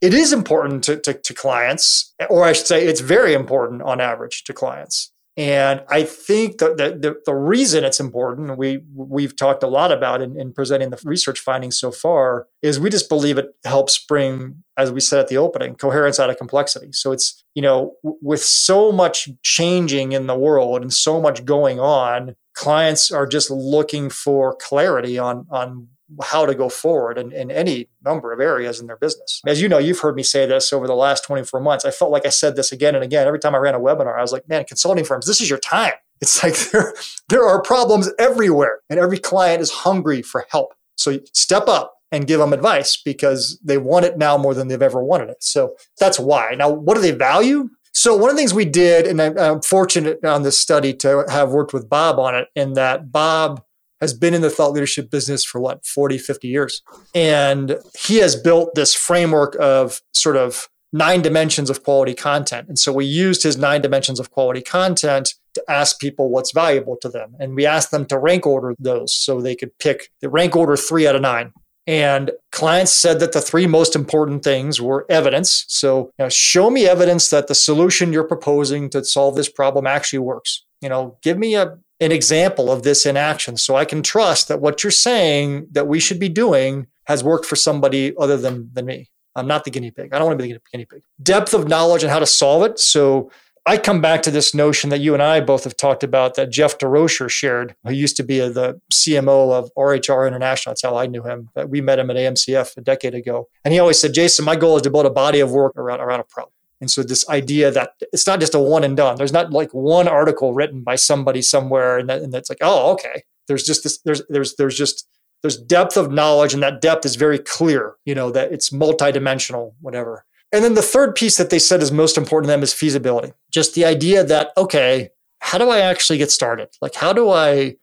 it 0.00 0.14
is 0.14 0.32
important 0.32 0.84
to, 0.84 0.98
to, 1.00 1.14
to 1.14 1.34
clients, 1.34 2.14
or 2.30 2.44
I 2.44 2.52
should 2.52 2.66
say, 2.66 2.86
it's 2.86 3.00
very 3.00 3.34
important 3.34 3.82
on 3.82 4.00
average 4.00 4.44
to 4.44 4.52
clients. 4.52 5.12
And 5.40 5.82
I 5.88 6.02
think 6.02 6.58
that 6.58 6.76
the, 6.76 6.90
the, 6.90 7.16
the, 7.24 7.34
reason 7.34 7.82
it's 7.82 7.98
important, 7.98 8.58
we, 8.58 8.82
we've 8.94 9.34
talked 9.34 9.62
a 9.62 9.68
lot 9.68 9.90
about 9.90 10.20
in, 10.20 10.38
in, 10.38 10.52
presenting 10.52 10.90
the 10.90 11.00
research 11.02 11.40
findings 11.40 11.78
so 11.78 11.90
far, 11.90 12.46
is 12.60 12.78
we 12.78 12.90
just 12.90 13.08
believe 13.08 13.38
it 13.38 13.46
helps 13.64 13.96
bring, 14.04 14.62
as 14.76 14.92
we 14.92 15.00
said 15.00 15.18
at 15.18 15.28
the 15.28 15.38
opening, 15.38 15.76
coherence 15.76 16.20
out 16.20 16.28
of 16.28 16.36
complexity. 16.36 16.92
So 16.92 17.10
it's, 17.10 17.42
you 17.54 17.62
know, 17.62 17.94
with 18.02 18.42
so 18.42 18.92
much 18.92 19.30
changing 19.42 20.12
in 20.12 20.26
the 20.26 20.36
world 20.36 20.82
and 20.82 20.92
so 20.92 21.22
much 21.22 21.46
going 21.46 21.80
on, 21.80 22.36
clients 22.52 23.10
are 23.10 23.26
just 23.26 23.50
looking 23.50 24.10
for 24.10 24.54
clarity 24.56 25.18
on, 25.18 25.46
on 25.50 25.88
how 26.22 26.46
to 26.46 26.54
go 26.54 26.68
forward 26.68 27.18
in, 27.18 27.32
in 27.32 27.50
any 27.50 27.88
number 28.04 28.32
of 28.32 28.40
areas 28.40 28.80
in 28.80 28.86
their 28.86 28.96
business. 28.96 29.40
As 29.46 29.60
you 29.60 29.68
know, 29.68 29.78
you've 29.78 30.00
heard 30.00 30.16
me 30.16 30.22
say 30.22 30.46
this 30.46 30.72
over 30.72 30.86
the 30.86 30.94
last 30.94 31.24
24 31.24 31.60
months. 31.60 31.84
I 31.84 31.90
felt 31.90 32.10
like 32.10 32.26
I 32.26 32.30
said 32.30 32.56
this 32.56 32.72
again 32.72 32.94
and 32.94 33.04
again. 33.04 33.26
Every 33.26 33.38
time 33.38 33.54
I 33.54 33.58
ran 33.58 33.74
a 33.74 33.80
webinar, 33.80 34.18
I 34.18 34.22
was 34.22 34.32
like, 34.32 34.48
man, 34.48 34.64
consulting 34.64 35.04
firms, 35.04 35.26
this 35.26 35.40
is 35.40 35.48
your 35.48 35.58
time. 35.58 35.92
It's 36.22 36.42
like 36.42 36.54
there, 36.70 36.92
there 37.30 37.46
are 37.46 37.62
problems 37.62 38.10
everywhere, 38.18 38.80
and 38.90 39.00
every 39.00 39.16
client 39.16 39.62
is 39.62 39.70
hungry 39.70 40.20
for 40.20 40.44
help. 40.50 40.74
So 40.96 41.18
step 41.32 41.66
up 41.66 41.94
and 42.12 42.26
give 42.26 42.40
them 42.40 42.52
advice 42.52 43.00
because 43.02 43.58
they 43.64 43.78
want 43.78 44.04
it 44.04 44.18
now 44.18 44.36
more 44.36 44.52
than 44.52 44.68
they've 44.68 44.82
ever 44.82 45.02
wanted 45.02 45.30
it. 45.30 45.42
So 45.42 45.76
that's 45.98 46.20
why. 46.20 46.54
Now, 46.58 46.68
what 46.68 46.96
do 46.96 47.00
they 47.00 47.12
value? 47.12 47.70
So 47.92 48.16
one 48.16 48.30
of 48.30 48.36
the 48.36 48.40
things 48.40 48.54
we 48.54 48.64
did, 48.64 49.06
and 49.06 49.20
I'm 49.20 49.62
fortunate 49.62 50.24
on 50.24 50.42
this 50.42 50.58
study 50.58 50.94
to 50.94 51.24
have 51.28 51.50
worked 51.50 51.72
with 51.72 51.88
Bob 51.88 52.18
on 52.18 52.34
it, 52.34 52.48
in 52.54 52.74
that 52.74 53.10
Bob 53.10 53.62
has 54.00 54.14
been 54.14 54.34
in 54.34 54.42
the 54.42 54.50
thought 54.50 54.72
leadership 54.72 55.10
business 55.10 55.44
for 55.44 55.60
what 55.60 55.84
40 55.84 56.18
50 56.18 56.48
years 56.48 56.82
and 57.14 57.78
he 57.98 58.16
has 58.16 58.36
built 58.36 58.74
this 58.74 58.94
framework 58.94 59.56
of 59.60 60.00
sort 60.12 60.36
of 60.36 60.68
nine 60.92 61.22
dimensions 61.22 61.70
of 61.70 61.82
quality 61.84 62.14
content 62.14 62.68
and 62.68 62.78
so 62.78 62.92
we 62.92 63.04
used 63.04 63.42
his 63.42 63.56
nine 63.56 63.80
dimensions 63.80 64.18
of 64.18 64.30
quality 64.30 64.60
content 64.60 65.34
to 65.54 65.62
ask 65.68 65.98
people 66.00 66.30
what's 66.30 66.52
valuable 66.52 66.96
to 67.00 67.08
them 67.08 67.34
and 67.38 67.54
we 67.54 67.66
asked 67.66 67.90
them 67.90 68.06
to 68.06 68.18
rank 68.18 68.46
order 68.46 68.74
those 68.78 69.14
so 69.14 69.40
they 69.40 69.54
could 69.54 69.76
pick 69.78 70.10
the 70.20 70.28
rank 70.28 70.56
order 70.56 70.76
three 70.76 71.06
out 71.06 71.14
of 71.14 71.22
nine 71.22 71.52
and 71.86 72.30
clients 72.52 72.92
said 72.92 73.20
that 73.20 73.32
the 73.32 73.40
three 73.40 73.66
most 73.66 73.96
important 73.96 74.44
things 74.44 74.80
were 74.80 75.06
evidence. 75.08 75.64
So, 75.66 76.12
you 76.18 76.24
know, 76.24 76.28
show 76.28 76.70
me 76.70 76.86
evidence 76.86 77.30
that 77.30 77.48
the 77.48 77.54
solution 77.56 78.12
you're 78.12 78.22
proposing 78.22 78.90
to 78.90 79.04
solve 79.04 79.34
this 79.34 79.48
problem 79.48 79.88
actually 79.88 80.20
works. 80.20 80.64
You 80.80 80.88
know, 80.88 81.18
give 81.22 81.36
me 81.36 81.56
a 81.56 81.78
an 82.00 82.12
example 82.12 82.70
of 82.70 82.82
this 82.82 83.04
in 83.04 83.16
action 83.16 83.56
so 83.56 83.76
I 83.76 83.84
can 83.84 84.02
trust 84.02 84.48
that 84.48 84.60
what 84.60 84.82
you're 84.82 84.90
saying 84.90 85.68
that 85.72 85.86
we 85.86 86.00
should 86.00 86.18
be 86.18 86.28
doing 86.28 86.86
has 87.04 87.22
worked 87.22 87.46
for 87.46 87.56
somebody 87.56 88.14
other 88.16 88.36
than, 88.36 88.70
than 88.72 88.86
me. 88.86 89.10
I'm 89.36 89.46
not 89.46 89.64
the 89.64 89.70
guinea 89.70 89.90
pig. 89.90 90.12
I 90.12 90.18
don't 90.18 90.26
want 90.26 90.38
to 90.38 90.44
be 90.44 90.52
the 90.52 90.60
guinea 90.72 90.86
pig. 90.86 91.02
Depth 91.22 91.54
of 91.54 91.68
knowledge 91.68 92.02
and 92.02 92.10
how 92.10 92.18
to 92.18 92.26
solve 92.26 92.64
it. 92.64 92.78
So 92.78 93.30
I 93.66 93.76
come 93.76 94.00
back 94.00 94.22
to 94.22 94.30
this 94.30 94.54
notion 94.54 94.90
that 94.90 95.00
you 95.00 95.12
and 95.12 95.22
I 95.22 95.40
both 95.40 95.64
have 95.64 95.76
talked 95.76 96.02
about 96.02 96.34
that 96.34 96.50
Jeff 96.50 96.78
DeRocher 96.78 97.28
shared, 97.28 97.76
who 97.84 97.92
used 97.92 98.16
to 98.16 98.22
be 98.22 98.38
the 98.38 98.80
CMO 98.92 99.52
of 99.52 99.70
RHR 99.76 100.26
International. 100.26 100.72
That's 100.72 100.82
how 100.82 100.96
I 100.96 101.06
knew 101.06 101.22
him. 101.22 101.50
We 101.68 101.80
met 101.80 101.98
him 101.98 102.10
at 102.10 102.16
AMCF 102.16 102.76
a 102.78 102.80
decade 102.80 103.14
ago. 103.14 103.48
And 103.64 103.72
he 103.72 103.78
always 103.78 104.00
said, 104.00 104.14
Jason, 104.14 104.44
my 104.44 104.56
goal 104.56 104.76
is 104.76 104.82
to 104.82 104.90
build 104.90 105.06
a 105.06 105.10
body 105.10 105.40
of 105.40 105.52
work 105.52 105.76
around, 105.76 106.00
around 106.00 106.20
a 106.20 106.24
problem. 106.24 106.52
And 106.80 106.90
so 106.90 107.02
this 107.02 107.28
idea 107.28 107.70
that 107.70 107.92
it's 108.12 108.26
not 108.26 108.40
just 108.40 108.54
a 108.54 108.58
one 108.58 108.84
and 108.84 108.96
done. 108.96 109.16
There's 109.16 109.32
not 109.32 109.52
like 109.52 109.70
one 109.72 110.08
article 110.08 110.54
written 110.54 110.82
by 110.82 110.96
somebody 110.96 111.42
somewhere 111.42 111.98
and, 111.98 112.08
that, 112.08 112.22
and 112.22 112.32
that's 112.32 112.48
like, 112.48 112.58
oh, 112.62 112.92
okay. 112.92 113.24
There's 113.48 113.64
just 113.64 113.82
this, 113.82 113.98
there's, 113.98 114.22
there's, 114.28 114.56
there's 114.56 114.76
just, 114.76 115.06
there's 115.42 115.56
depth 115.56 115.96
of 115.96 116.10
knowledge 116.10 116.54
and 116.54 116.62
that 116.62 116.80
depth 116.80 117.04
is 117.04 117.16
very 117.16 117.38
clear, 117.38 117.96
you 118.04 118.14
know, 118.14 118.30
that 118.30 118.52
it's 118.52 118.70
multidimensional, 118.70 119.74
whatever. 119.80 120.24
And 120.52 120.64
then 120.64 120.74
the 120.74 120.82
third 120.82 121.14
piece 121.14 121.36
that 121.36 121.50
they 121.50 121.58
said 121.58 121.82
is 121.82 121.92
most 121.92 122.16
important 122.16 122.48
to 122.48 122.52
them 122.52 122.62
is 122.62 122.72
feasibility. 122.72 123.32
Just 123.50 123.74
the 123.74 123.84
idea 123.84 124.24
that, 124.24 124.50
okay, 124.56 125.10
how 125.40 125.58
do 125.58 125.70
I 125.70 125.80
actually 125.80 126.18
get 126.18 126.30
started? 126.30 126.68
Like, 126.80 126.94
how 126.94 127.12
do 127.12 127.30
I, 127.30 127.76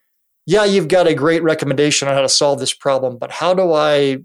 yeah, 0.46 0.66
you've 0.66 0.88
got 0.88 1.08
a 1.08 1.14
great 1.14 1.44
recommendation 1.44 2.08
on 2.08 2.14
how 2.14 2.22
to 2.22 2.30
solve 2.30 2.60
this 2.60 2.74
problem, 2.74 3.18
but 3.18 3.32
how 3.32 3.54
do 3.54 3.74
I 3.74 4.20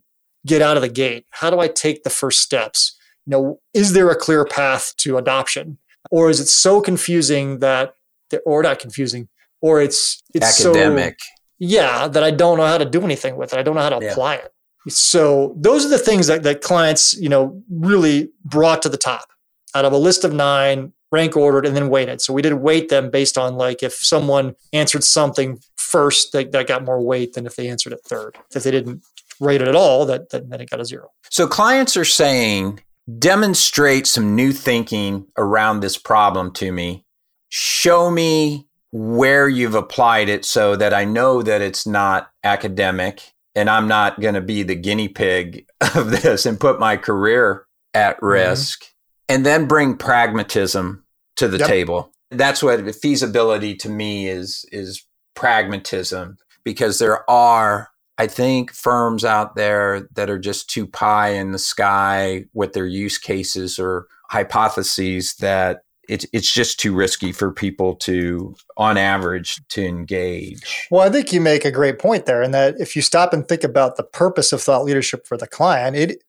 get 0.46 0.62
out 0.62 0.76
of 0.76 0.82
the 0.82 0.88
gate? 0.88 1.26
How 1.30 1.50
do 1.50 1.60
I 1.60 1.68
take 1.68 2.04
the 2.04 2.10
first 2.10 2.40
steps? 2.40 2.96
You 3.26 3.30
know, 3.30 3.60
is 3.74 3.92
there 3.92 4.10
a 4.10 4.16
clear 4.16 4.44
path 4.44 4.94
to 4.98 5.16
adoption? 5.16 5.78
Or 6.10 6.30
is 6.30 6.40
it 6.40 6.48
so 6.48 6.80
confusing 6.80 7.60
that, 7.60 7.94
or 8.44 8.62
not 8.62 8.78
confusing, 8.78 9.28
or 9.60 9.80
it's, 9.80 10.22
it's 10.34 10.60
academic. 10.60 11.20
So, 11.20 11.26
yeah, 11.58 12.08
that 12.08 12.24
I 12.24 12.32
don't 12.32 12.58
know 12.58 12.66
how 12.66 12.78
to 12.78 12.84
do 12.84 13.02
anything 13.02 13.36
with 13.36 13.52
it. 13.52 13.58
I 13.58 13.62
don't 13.62 13.76
know 13.76 13.82
how 13.82 13.98
to 13.98 14.04
yeah. 14.04 14.10
apply 14.10 14.34
it. 14.36 14.52
So 14.88 15.54
those 15.56 15.86
are 15.86 15.90
the 15.90 15.98
things 15.98 16.26
that, 16.26 16.42
that 16.42 16.60
clients, 16.60 17.14
you 17.14 17.28
know, 17.28 17.62
really 17.70 18.30
brought 18.44 18.82
to 18.82 18.88
the 18.88 18.96
top 18.96 19.28
out 19.74 19.84
of 19.84 19.92
a 19.92 19.96
list 19.96 20.24
of 20.24 20.32
nine, 20.32 20.92
rank 21.12 21.36
ordered, 21.36 21.64
and 21.64 21.76
then 21.76 21.88
weighted. 21.88 22.20
So 22.20 22.32
we 22.32 22.42
didn't 22.42 22.62
weight 22.62 22.88
them 22.88 23.10
based 23.10 23.38
on 23.38 23.54
like 23.54 23.84
if 23.84 23.92
someone 23.94 24.56
answered 24.72 25.04
something 25.04 25.60
first, 25.76 26.32
that, 26.32 26.50
that 26.50 26.66
got 26.66 26.84
more 26.84 27.00
weight 27.00 27.34
than 27.34 27.46
if 27.46 27.54
they 27.54 27.68
answered 27.68 27.92
it 27.92 28.00
third. 28.04 28.36
If 28.54 28.64
they 28.64 28.72
didn't 28.72 29.04
rate 29.38 29.62
it 29.62 29.68
at 29.68 29.76
all, 29.76 30.04
that, 30.06 30.30
that 30.30 30.50
then 30.50 30.60
it 30.60 30.68
got 30.68 30.80
a 30.80 30.84
zero. 30.84 31.10
So 31.30 31.46
clients 31.46 31.96
are 31.96 32.04
saying 32.04 32.80
demonstrate 33.18 34.06
some 34.06 34.34
new 34.34 34.52
thinking 34.52 35.26
around 35.36 35.80
this 35.80 35.98
problem 35.98 36.52
to 36.52 36.72
me. 36.72 37.04
Show 37.48 38.10
me 38.10 38.68
where 38.92 39.48
you've 39.48 39.74
applied 39.74 40.28
it 40.28 40.44
so 40.44 40.76
that 40.76 40.94
I 40.94 41.04
know 41.04 41.42
that 41.42 41.60
it's 41.60 41.86
not 41.86 42.30
academic 42.44 43.32
and 43.54 43.68
I'm 43.68 43.88
not 43.88 44.20
going 44.20 44.34
to 44.34 44.40
be 44.40 44.62
the 44.62 44.74
guinea 44.74 45.08
pig 45.08 45.66
of 45.94 46.10
this 46.10 46.46
and 46.46 46.60
put 46.60 46.78
my 46.78 46.96
career 46.96 47.66
at 47.94 48.16
mm-hmm. 48.16 48.26
risk. 48.26 48.82
Mm-hmm. 48.82 48.88
And 49.28 49.46
then 49.46 49.66
bring 49.66 49.96
pragmatism 49.96 51.04
to 51.36 51.48
the 51.48 51.58
yep. 51.58 51.68
table. 51.68 52.12
That's 52.30 52.62
what 52.62 52.94
feasibility 52.94 53.74
to 53.76 53.88
me 53.88 54.28
is 54.28 54.66
is 54.70 55.06
pragmatism 55.34 56.36
because 56.64 56.98
there 56.98 57.28
are 57.30 57.88
I 58.22 58.28
think 58.28 58.72
firms 58.72 59.24
out 59.24 59.56
there 59.56 60.08
that 60.14 60.30
are 60.30 60.38
just 60.38 60.70
too 60.70 60.86
pie 60.86 61.30
in 61.30 61.50
the 61.50 61.58
sky 61.58 62.44
with 62.54 62.72
their 62.72 62.86
use 62.86 63.18
cases 63.18 63.80
or 63.80 64.06
hypotheses 64.30 65.34
that 65.40 65.82
it's 66.08 66.24
it's 66.32 66.52
just 66.52 66.78
too 66.78 66.94
risky 66.94 67.32
for 67.32 67.50
people 67.50 67.96
to, 67.96 68.54
on 68.76 68.96
average, 68.96 69.60
to 69.70 69.84
engage. 69.84 70.86
Well, 70.88 71.00
I 71.00 71.10
think 71.10 71.32
you 71.32 71.40
make 71.40 71.64
a 71.64 71.72
great 71.72 71.98
point 71.98 72.26
there, 72.26 72.42
in 72.42 72.52
that 72.52 72.76
if 72.78 72.94
you 72.94 73.02
stop 73.02 73.32
and 73.32 73.48
think 73.48 73.64
about 73.64 73.96
the 73.96 74.04
purpose 74.04 74.52
of 74.52 74.62
thought 74.62 74.84
leadership 74.84 75.26
for 75.26 75.36
the 75.36 75.48
client, 75.48 75.96
it 75.96 76.22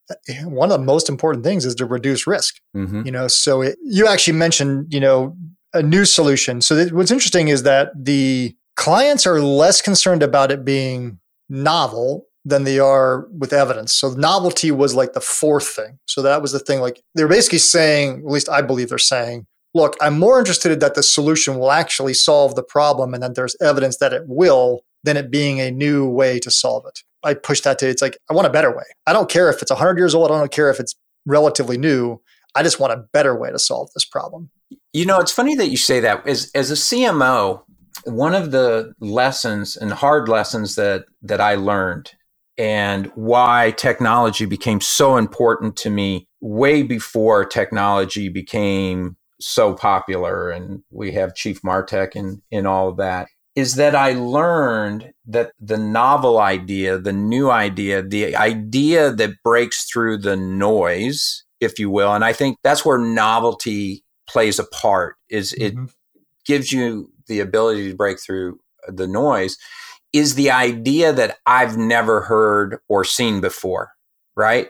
one 0.45 0.71
of 0.71 0.79
the 0.79 0.85
most 0.85 1.09
important 1.09 1.43
things 1.43 1.63
is 1.63 1.75
to 1.75 1.85
reduce 1.85 2.25
risk. 2.25 2.59
Mm-hmm. 2.75 3.03
You 3.05 3.11
know, 3.11 3.27
so 3.27 3.61
it, 3.61 3.77
you 3.83 4.07
actually 4.07 4.37
mentioned, 4.37 4.91
you 4.91 4.99
know, 4.99 5.37
a 5.75 5.83
new 5.83 6.05
solution. 6.05 6.59
So 6.61 6.73
that, 6.73 6.91
what's 6.91 7.11
interesting 7.11 7.49
is 7.49 7.61
that 7.63 7.91
the 7.95 8.55
clients 8.75 9.27
are 9.27 9.39
less 9.39 9.79
concerned 9.79 10.23
about 10.23 10.51
it 10.51 10.65
being 10.65 11.19
novel 11.53 12.25
than 12.45 12.63
they 12.63 12.79
are 12.79 13.27
with 13.37 13.53
evidence. 13.53 13.93
So 13.93 14.09
novelty 14.09 14.71
was 14.71 14.95
like 14.95 15.13
the 15.13 15.21
fourth 15.21 15.67
thing. 15.67 15.99
So 16.07 16.21
that 16.23 16.41
was 16.41 16.51
the 16.51 16.59
thing. 16.59 16.81
Like 16.81 17.01
they're 17.15 17.27
basically 17.27 17.59
saying, 17.59 18.19
at 18.19 18.25
least 18.25 18.49
I 18.49 18.61
believe 18.61 18.89
they're 18.89 18.97
saying, 18.97 19.45
look, 19.73 19.95
I'm 20.01 20.19
more 20.19 20.39
interested 20.39 20.77
that 20.77 20.95
the 20.95 21.03
solution 21.03 21.57
will 21.57 21.71
actually 21.71 22.13
solve 22.15 22.55
the 22.55 22.63
problem 22.63 23.13
and 23.13 23.23
that 23.23 23.35
there's 23.35 23.55
evidence 23.61 23.97
that 23.97 24.13
it 24.13 24.23
will 24.27 24.81
than 25.03 25.15
it 25.15 25.31
being 25.31 25.61
a 25.61 25.71
new 25.71 26.07
way 26.07 26.39
to 26.39 26.51
solve 26.51 26.85
it. 26.85 26.99
I 27.23 27.33
push 27.33 27.61
that 27.61 27.79
to 27.79 27.87
it's 27.87 28.01
like, 28.01 28.17
I 28.29 28.33
want 28.33 28.47
a 28.47 28.51
better 28.51 28.75
way. 28.75 28.83
I 29.07 29.13
don't 29.13 29.29
care 29.29 29.49
if 29.49 29.61
it's 29.61 29.71
100 29.71 29.97
years 29.97 30.13
old. 30.13 30.31
I 30.31 30.37
don't 30.37 30.51
care 30.51 30.69
if 30.69 30.79
it's 30.79 30.95
relatively 31.25 31.77
new. 31.77 32.21
I 32.55 32.63
just 32.63 32.79
want 32.79 32.93
a 32.93 33.05
better 33.13 33.35
way 33.35 33.51
to 33.51 33.59
solve 33.59 33.89
this 33.93 34.05
problem. 34.05 34.49
You 34.91 35.05
know, 35.05 35.19
it's 35.19 35.31
funny 35.31 35.55
that 35.55 35.69
you 35.69 35.77
say 35.77 36.01
that. 36.01 36.27
As, 36.27 36.51
as 36.53 36.69
a 36.69 36.75
CMO, 36.75 37.63
one 38.05 38.35
of 38.35 38.51
the 38.51 38.93
lessons 38.99 39.75
and 39.75 39.91
hard 39.91 40.27
lessons 40.27 40.75
that 40.75 41.05
that 41.21 41.41
I 41.41 41.55
learned 41.55 42.11
and 42.57 43.07
why 43.15 43.73
technology 43.77 44.45
became 44.45 44.79
so 44.81 45.17
important 45.17 45.75
to 45.77 45.89
me 45.89 46.27
way 46.41 46.83
before 46.83 47.45
technology 47.45 48.29
became 48.29 49.17
so 49.39 49.73
popular 49.73 50.49
and 50.49 50.83
we 50.91 51.11
have 51.13 51.35
Chief 51.35 51.61
Martech 51.61 52.15
and 52.15 52.41
in 52.51 52.65
all 52.65 52.89
of 52.89 52.97
that 52.97 53.27
is 53.55 53.75
that 53.75 53.95
I 53.95 54.13
learned 54.13 55.13
that 55.27 55.51
the 55.59 55.77
novel 55.77 56.39
idea, 56.39 56.97
the 56.97 57.13
new 57.13 57.51
idea, 57.51 58.01
the 58.01 58.35
idea 58.35 59.11
that 59.11 59.43
breaks 59.43 59.85
through 59.85 60.19
the 60.19 60.35
noise, 60.35 61.43
if 61.59 61.77
you 61.77 61.89
will, 61.89 62.13
and 62.13 62.25
I 62.25 62.33
think 62.33 62.57
that's 62.63 62.83
where 62.83 62.97
novelty 62.97 64.03
plays 64.27 64.57
a 64.57 64.63
part 64.65 65.17
is 65.29 65.53
mm-hmm. 65.53 65.83
it 65.83 65.89
gives 66.45 66.71
you 66.71 67.11
the 67.27 67.39
ability 67.39 67.89
to 67.89 67.95
break 67.95 68.19
through 68.19 68.59
uh, 68.87 68.91
the 68.93 69.07
noise 69.07 69.57
is 70.13 70.35
the 70.35 70.51
idea 70.51 71.11
that 71.11 71.37
I've 71.45 71.77
never 71.77 72.21
heard 72.21 72.77
or 72.87 73.03
seen 73.03 73.41
before, 73.41 73.91
right? 74.35 74.69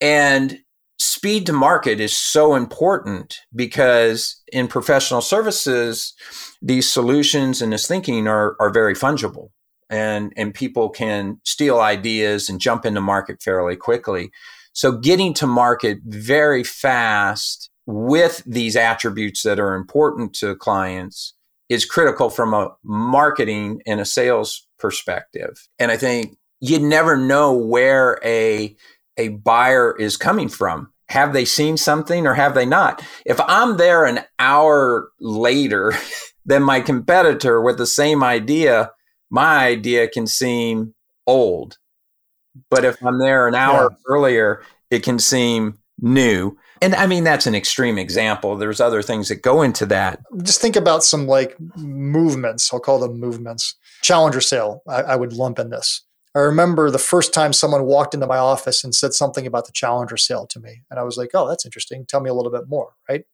And 0.00 0.58
speed 0.98 1.46
to 1.46 1.52
market 1.52 1.98
is 1.98 2.16
so 2.16 2.54
important 2.54 3.38
because 3.54 4.40
in 4.52 4.68
professional 4.68 5.22
services, 5.22 6.14
these 6.60 6.90
solutions 6.90 7.62
and 7.62 7.72
this 7.72 7.88
thinking 7.88 8.28
are, 8.28 8.54
are 8.60 8.70
very 8.70 8.94
fungible 8.94 9.48
and, 9.90 10.32
and 10.36 10.54
people 10.54 10.88
can 10.90 11.40
steal 11.44 11.80
ideas 11.80 12.48
and 12.48 12.60
jump 12.60 12.84
into 12.84 13.00
market 13.00 13.42
fairly 13.42 13.76
quickly. 13.76 14.30
So 14.72 14.92
getting 14.92 15.34
to 15.34 15.46
market 15.46 15.98
very 16.04 16.64
fast 16.64 17.70
with 17.86 18.42
these 18.46 18.76
attributes 18.76 19.42
that 19.42 19.58
are 19.58 19.74
important 19.74 20.34
to 20.34 20.56
clients 20.56 21.34
is 21.72 21.84
critical 21.84 22.30
from 22.30 22.54
a 22.54 22.74
marketing 22.84 23.82
and 23.86 24.00
a 24.00 24.04
sales 24.04 24.66
perspective. 24.78 25.68
And 25.78 25.90
I 25.90 25.96
think 25.96 26.36
you 26.60 26.78
never 26.78 27.16
know 27.16 27.52
where 27.52 28.18
a 28.24 28.76
a 29.16 29.28
buyer 29.28 29.96
is 29.98 30.16
coming 30.16 30.48
from. 30.48 30.92
Have 31.08 31.32
they 31.32 31.44
seen 31.44 31.76
something 31.76 32.26
or 32.26 32.34
have 32.34 32.54
they 32.54 32.64
not? 32.64 33.04
If 33.26 33.38
I'm 33.46 33.76
there 33.76 34.06
an 34.06 34.20
hour 34.38 35.10
later 35.20 35.92
than 36.46 36.62
my 36.62 36.80
competitor 36.80 37.60
with 37.60 37.78
the 37.78 37.86
same 37.86 38.22
idea, 38.22 38.90
my 39.30 39.66
idea 39.66 40.08
can 40.08 40.26
seem 40.26 40.94
old. 41.26 41.76
But 42.70 42.84
if 42.84 43.02
I'm 43.04 43.18
there 43.18 43.48
an 43.48 43.54
hour 43.54 43.90
yeah. 43.90 43.96
earlier, 44.06 44.62
it 44.90 45.02
can 45.02 45.18
seem 45.18 45.78
new. 45.98 46.56
And 46.82 46.94
I 46.96 47.06
mean, 47.06 47.24
that's 47.24 47.46
an 47.46 47.54
extreme 47.54 47.96
example. 47.96 48.56
There's 48.56 48.80
other 48.80 49.02
things 49.02 49.28
that 49.28 49.40
go 49.40 49.62
into 49.62 49.86
that. 49.86 50.20
Just 50.42 50.60
think 50.60 50.76
about 50.76 51.04
some 51.04 51.26
like 51.26 51.56
movements. 51.76 52.72
I'll 52.72 52.80
call 52.80 52.98
them 52.98 53.20
movements. 53.20 53.76
Challenger 54.02 54.40
sale, 54.40 54.82
I, 54.88 55.02
I 55.02 55.16
would 55.16 55.32
lump 55.32 55.58
in 55.60 55.70
this. 55.70 56.02
I 56.34 56.40
remember 56.40 56.90
the 56.90 56.98
first 56.98 57.32
time 57.32 57.52
someone 57.52 57.84
walked 57.84 58.14
into 58.14 58.26
my 58.26 58.38
office 58.38 58.82
and 58.82 58.94
said 58.94 59.12
something 59.12 59.46
about 59.46 59.66
the 59.66 59.72
Challenger 59.72 60.16
sale 60.16 60.46
to 60.48 60.60
me. 60.60 60.82
And 60.90 60.98
I 60.98 61.02
was 61.02 61.16
like, 61.16 61.30
oh, 61.34 61.46
that's 61.46 61.64
interesting. 61.64 62.04
Tell 62.06 62.20
me 62.20 62.30
a 62.30 62.34
little 62.34 62.50
bit 62.50 62.68
more. 62.68 62.94
Right. 63.08 63.24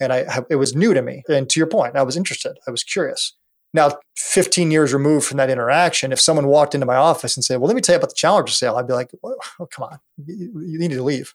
And 0.00 0.12
I, 0.12 0.24
it 0.48 0.56
was 0.56 0.74
new 0.74 0.94
to 0.94 1.02
me. 1.02 1.24
And 1.28 1.48
to 1.50 1.60
your 1.60 1.66
point, 1.66 1.96
I 1.96 2.02
was 2.02 2.16
interested. 2.16 2.58
I 2.66 2.70
was 2.70 2.82
curious. 2.82 3.34
Now, 3.74 3.98
15 4.16 4.70
years 4.70 4.94
removed 4.94 5.26
from 5.26 5.38
that 5.38 5.50
interaction, 5.50 6.12
if 6.12 6.20
someone 6.20 6.46
walked 6.46 6.74
into 6.74 6.86
my 6.86 6.94
office 6.94 7.36
and 7.36 7.44
said, 7.44 7.58
well, 7.58 7.66
let 7.66 7.74
me 7.74 7.82
tell 7.82 7.94
you 7.94 7.98
about 7.98 8.10
the 8.10 8.16
Challenger 8.16 8.52
sale, 8.52 8.76
I'd 8.76 8.86
be 8.86 8.94
like, 8.94 9.10
oh, 9.24 9.36
come 9.70 9.88
on, 9.90 9.98
you, 10.24 10.78
need 10.78 10.92
to 10.92 11.02
leave. 11.02 11.34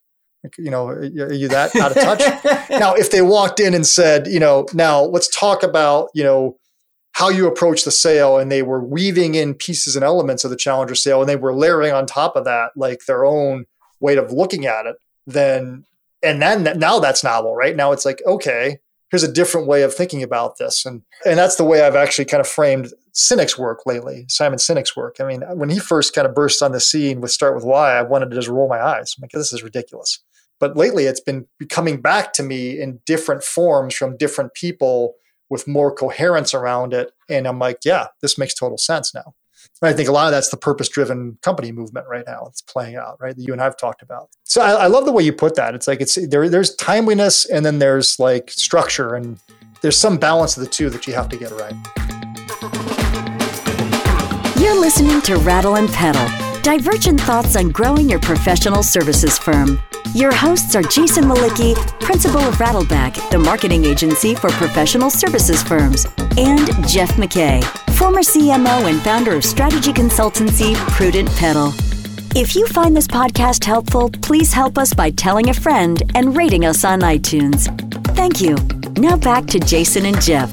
You 0.58 0.72
know, 0.72 0.88
are 0.88 1.04
you 1.04 1.48
that 1.50 1.76
out 1.76 1.92
of 1.92 1.98
touch? 1.98 2.70
now, 2.70 2.94
if 2.94 3.12
they 3.12 3.22
walked 3.22 3.60
in 3.60 3.74
and 3.74 3.86
said, 3.86 4.28
you 4.28 4.40
know, 4.40 4.66
now 4.74 5.02
let's 5.02 5.28
talk 5.28 5.64
about, 5.64 6.10
you 6.14 6.24
know, 6.24 6.58
how 7.14 7.28
you 7.28 7.48
approach 7.48 7.84
the 7.84 7.92
sale 7.92 8.38
and 8.38 8.50
they 8.50 8.62
were 8.62 8.82
weaving 8.82 9.36
in 9.36 9.54
pieces 9.54 9.98
and 9.98 10.06
elements 10.06 10.46
of 10.46 10.52
the 10.52 10.56
challenger 10.56 10.96
sale 10.96 11.20
and 11.20 11.28
they 11.28 11.36
were 11.36 11.54
layering 11.54 11.92
on 11.92 12.06
top 12.06 12.38
of 12.38 12.46
that 12.46 12.72
like 12.78 13.00
their 13.08 13.26
own 13.26 13.66
way 14.00 14.16
of 14.16 14.32
looking 14.32 14.66
at 14.66 14.86
it 14.86 14.96
then 15.28 15.84
and 16.24 16.42
then 16.42 16.64
now 16.80 17.00
that's 17.00 17.24
novel 17.24 17.56
right? 17.56 17.76
Now 17.76 17.92
it's 17.92 18.06
like 18.06 18.22
okay 18.26 18.78
here's 19.12 19.24
a 19.24 19.32
different 19.32 19.68
way 19.68 19.82
of 19.82 19.94
thinking 19.94 20.24
about 20.24 20.58
this. 20.60 20.86
And 20.86 21.02
and 21.26 21.38
that's 21.38 21.58
the 21.58 21.66
way 21.66 21.82
i've 21.82 21.96
actually 21.96 22.26
kind 22.26 22.42
of 22.42 22.48
framed 22.48 22.94
Sinek's 23.14 23.58
work 23.58 23.80
lately 23.86 24.26
simon 24.30 24.60
Sinek's 24.60 24.96
work. 24.96 25.18
I 25.20 25.26
mean 25.26 25.42
when 25.56 25.70
he 25.70 25.80
first 25.80 26.16
kind 26.16 26.28
of 26.28 26.34
burst 26.34 26.62
on 26.62 26.72
the 26.72 26.80
scene 26.80 27.20
with 27.20 27.32
start 27.32 27.54
with 27.54 27.66
why 27.66 27.98
i 27.98 28.02
wanted 28.02 28.30
to 28.30 28.36
just 28.36 28.48
roll 28.48 28.70
my 28.70 28.82
eyes. 28.82 29.16
I'm 29.18 29.24
like 29.24 29.32
this 29.32 29.52
is 29.52 29.62
ridiculous 29.62 30.24
but 30.60 30.76
lately 30.76 31.06
it's 31.06 31.22
been 31.22 31.48
coming 31.70 32.02
back 32.02 32.34
to 32.34 32.44
me 32.44 32.80
in 32.80 33.00
different 33.06 33.44
forms 33.44 33.96
from 33.96 34.18
different 34.18 34.54
people 34.54 35.16
with 35.50 35.68
more 35.68 35.94
coherence 35.94 36.54
around 36.54 36.94
it. 36.94 37.12
And 37.30 37.48
I'm 37.48 37.60
like, 37.60 37.80
yeah, 37.84 38.08
this 38.22 38.38
makes 38.38 38.54
total 38.54 38.78
sense 38.78 39.14
now. 39.14 39.34
And 39.82 39.90
I 39.90 39.94
think 39.94 40.10
a 40.10 40.12
lot 40.12 40.26
of 40.26 40.32
that's 40.32 40.50
the 40.50 40.58
purpose 40.58 40.90
driven 40.90 41.38
company 41.42 41.72
movement 41.72 42.08
right 42.08 42.24
now. 42.26 42.46
It's 42.48 42.62
playing 42.62 42.96
out, 42.96 43.18
right? 43.20 43.36
That 43.36 43.42
you 43.42 43.54
and 43.54 43.62
I've 43.62 43.78
talked 43.78 44.02
about. 44.02 44.30
So 44.44 44.62
I, 44.62 44.72
I, 44.72 44.88
love 44.88 45.06
the 45.06 45.12
way 45.12 45.24
you 45.24 45.34
put 45.34 45.56
that. 45.56 45.76
It's 45.76 45.88
like 45.88 46.02
it's 46.02 46.16
there, 46.16 46.50
there's 46.50 46.76
timeliness 46.76 47.46
and 47.46 47.66
then 47.66 47.80
there's 47.80 48.20
like 48.20 48.52
structure 48.52 49.16
and 49.16 49.40
there's 49.82 49.98
some 49.98 50.18
balance 50.18 50.58
of 50.58 50.64
the 50.64 50.70
two 50.70 50.90
that 50.90 51.08
you 51.08 51.14
have 51.14 51.30
to 51.30 51.38
get 51.38 51.52
right. 51.52 51.74
You're 54.62 54.80
listening 54.80 55.22
to 55.22 55.38
Rattle 55.38 55.78
and 55.78 55.90
Pedal, 55.90 56.28
divergent 56.62 57.22
thoughts 57.22 57.56
on 57.56 57.70
growing 57.70 58.10
your 58.10 58.20
professional 58.20 58.84
services 58.84 59.38
firm. 59.38 59.82
Your 60.16 60.34
hosts 60.34 60.76
are 60.76 60.82
Jason 60.82 61.26
Mlicki, 61.26 61.76
principal 62.00 62.40
of 62.40 62.56
Rattleback, 62.56 63.30
the 63.30 63.38
marketing 63.38 63.86
agency 63.86 64.34
for 64.34 64.50
professional 64.50 65.12
services 65.12 65.62
firms, 65.62 66.08
and 66.36 66.66
Jeff 66.88 67.12
McKay, 67.12 67.64
former 67.94 68.22
CMO 68.22 68.90
and 68.90 69.00
founder 69.02 69.36
of 69.36 69.46
strategy 69.46 69.94
consultancy 69.94 70.76
Prudent 70.94 71.30
Pedal. 71.36 71.74
If 72.36 72.56
you 72.56 72.66
find 72.66 72.98
this 72.98 73.06
podcast 73.06 73.64
helpful, 73.64 74.10
please 74.10 74.52
help 74.52 74.80
us 74.80 74.96
by 74.96 75.12
telling 75.12 75.52
a 75.52 75.54
friend 75.54 76.02
and 76.16 76.36
rating 76.36 76.66
us 76.66 76.84
on 76.84 77.02
iTunes. 77.02 77.68
Thank 78.16 78.42
you. 78.42 78.56
Now 79.00 79.16
back 79.16 79.46
to 79.46 79.60
Jason 79.60 80.08
and 80.08 80.20
Jeff. 80.20 80.52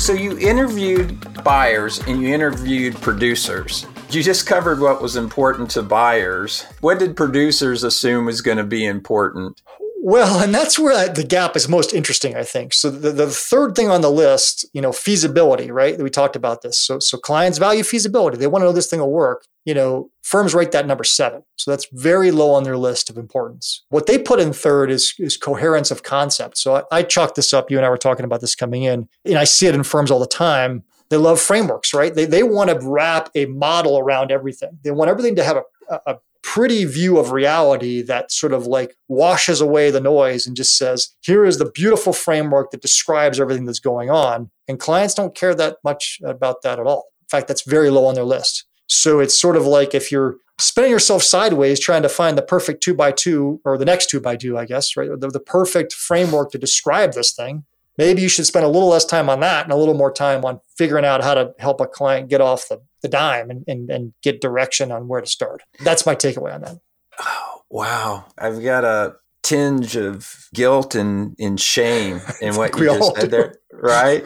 So 0.00 0.12
you 0.12 0.36
interviewed 0.38 1.44
buyers 1.44 2.00
and 2.08 2.20
you 2.20 2.34
interviewed 2.34 2.96
producers. 2.96 3.86
You 4.14 4.22
just 4.22 4.46
covered 4.46 4.80
what 4.80 5.02
was 5.02 5.16
important 5.16 5.70
to 5.72 5.82
buyers. 5.82 6.64
What 6.80 7.00
did 7.00 7.16
producers 7.16 7.82
assume 7.82 8.26
was 8.26 8.42
going 8.42 8.58
to 8.58 8.64
be 8.64 8.86
important? 8.86 9.60
Well, 10.06 10.40
and 10.40 10.54
that's 10.54 10.78
where 10.78 11.08
the 11.08 11.24
gap 11.24 11.56
is 11.56 11.66
most 11.66 11.94
interesting, 11.94 12.36
I 12.36 12.44
think. 12.44 12.74
So 12.74 12.90
the, 12.90 13.10
the 13.10 13.26
third 13.26 13.74
thing 13.74 13.90
on 13.90 14.02
the 14.02 14.10
list, 14.10 14.66
you 14.74 14.82
know, 14.82 14.92
feasibility, 14.92 15.70
right? 15.70 15.98
We 15.98 16.10
talked 16.10 16.36
about 16.36 16.60
this. 16.60 16.78
So 16.78 16.98
so 16.98 17.16
clients 17.16 17.56
value 17.56 17.82
feasibility. 17.82 18.36
They 18.36 18.46
want 18.46 18.60
to 18.62 18.66
know 18.66 18.72
this 18.72 18.86
thing 18.86 19.00
will 19.00 19.10
work. 19.10 19.46
You 19.64 19.72
know, 19.72 20.10
firms 20.20 20.54
rate 20.54 20.72
that 20.72 20.86
number 20.86 21.04
seven. 21.04 21.42
So 21.56 21.70
that's 21.70 21.86
very 21.90 22.30
low 22.30 22.50
on 22.50 22.64
their 22.64 22.76
list 22.76 23.08
of 23.08 23.16
importance. 23.16 23.82
What 23.88 24.06
they 24.06 24.18
put 24.18 24.40
in 24.40 24.52
third 24.52 24.90
is, 24.90 25.14
is 25.18 25.38
coherence 25.38 25.90
of 25.90 26.02
concept. 26.02 26.58
So 26.58 26.76
I, 26.76 26.98
I 26.98 27.02
chalked 27.02 27.36
this 27.36 27.54
up. 27.54 27.70
You 27.70 27.78
and 27.78 27.86
I 27.86 27.88
were 27.88 27.96
talking 27.96 28.26
about 28.26 28.42
this 28.42 28.54
coming 28.54 28.82
in, 28.82 29.08
and 29.24 29.38
I 29.38 29.44
see 29.44 29.66
it 29.66 29.74
in 29.74 29.82
firms 29.82 30.10
all 30.10 30.20
the 30.20 30.26
time. 30.26 30.84
They 31.10 31.16
love 31.16 31.40
frameworks, 31.40 31.92
right? 31.94 32.14
They, 32.14 32.24
they 32.24 32.42
want 32.42 32.70
to 32.70 32.78
wrap 32.82 33.30
a 33.34 33.46
model 33.46 33.98
around 33.98 34.30
everything. 34.30 34.78
They 34.82 34.90
want 34.90 35.10
everything 35.10 35.36
to 35.36 35.44
have 35.44 35.58
a, 35.90 36.00
a 36.06 36.18
pretty 36.42 36.84
view 36.84 37.18
of 37.18 37.32
reality 37.32 38.02
that 38.02 38.30
sort 38.30 38.52
of 38.52 38.66
like 38.66 38.96
washes 39.08 39.60
away 39.60 39.90
the 39.90 40.00
noise 40.00 40.46
and 40.46 40.56
just 40.56 40.76
says, 40.76 41.14
here 41.22 41.44
is 41.44 41.58
the 41.58 41.70
beautiful 41.70 42.12
framework 42.12 42.70
that 42.70 42.82
describes 42.82 43.40
everything 43.40 43.64
that's 43.64 43.80
going 43.80 44.10
on. 44.10 44.50
And 44.68 44.78
clients 44.78 45.14
don't 45.14 45.34
care 45.34 45.54
that 45.54 45.78
much 45.82 46.20
about 46.24 46.62
that 46.62 46.78
at 46.78 46.86
all. 46.86 47.06
In 47.22 47.28
fact, 47.28 47.48
that's 47.48 47.62
very 47.62 47.90
low 47.90 48.06
on 48.06 48.14
their 48.14 48.24
list. 48.24 48.64
So 48.86 49.20
it's 49.20 49.40
sort 49.40 49.56
of 49.56 49.66
like 49.66 49.94
if 49.94 50.12
you're 50.12 50.36
spinning 50.58 50.90
yourself 50.90 51.22
sideways 51.22 51.80
trying 51.80 52.02
to 52.02 52.08
find 52.08 52.36
the 52.36 52.42
perfect 52.42 52.82
two 52.82 52.94
by 52.94 53.10
two 53.10 53.60
or 53.64 53.78
the 53.78 53.84
next 53.84 54.10
two 54.10 54.20
by 54.20 54.36
two, 54.36 54.58
I 54.58 54.66
guess, 54.66 54.96
right? 54.96 55.08
The, 55.18 55.28
the 55.28 55.40
perfect 55.40 55.92
framework 55.92 56.52
to 56.52 56.58
describe 56.58 57.14
this 57.14 57.32
thing 57.32 57.64
maybe 57.98 58.22
you 58.22 58.28
should 58.28 58.46
spend 58.46 58.64
a 58.64 58.68
little 58.68 58.88
less 58.88 59.04
time 59.04 59.28
on 59.28 59.40
that 59.40 59.64
and 59.64 59.72
a 59.72 59.76
little 59.76 59.94
more 59.94 60.12
time 60.12 60.44
on 60.44 60.60
figuring 60.76 61.04
out 61.04 61.22
how 61.22 61.34
to 61.34 61.54
help 61.58 61.80
a 61.80 61.86
client 61.86 62.28
get 62.28 62.40
off 62.40 62.68
the, 62.68 62.80
the 63.02 63.08
dime 63.08 63.50
and, 63.50 63.64
and, 63.66 63.90
and 63.90 64.14
get 64.22 64.40
direction 64.40 64.90
on 64.90 65.08
where 65.08 65.20
to 65.20 65.26
start. 65.26 65.62
That's 65.80 66.06
my 66.06 66.14
takeaway 66.14 66.54
on 66.54 66.62
that. 66.62 66.78
Oh, 67.20 67.62
wow. 67.70 68.24
I've 68.38 68.62
got 68.62 68.84
a 68.84 69.16
tinge 69.42 69.96
of 69.96 70.48
guilt 70.54 70.94
and, 70.94 71.36
and 71.38 71.60
shame 71.60 72.20
in 72.40 72.56
what 72.56 72.76
you 72.78 72.86
just 72.86 73.16
said 73.16 73.22
do. 73.22 73.28
there. 73.28 73.54
Right. 73.72 74.24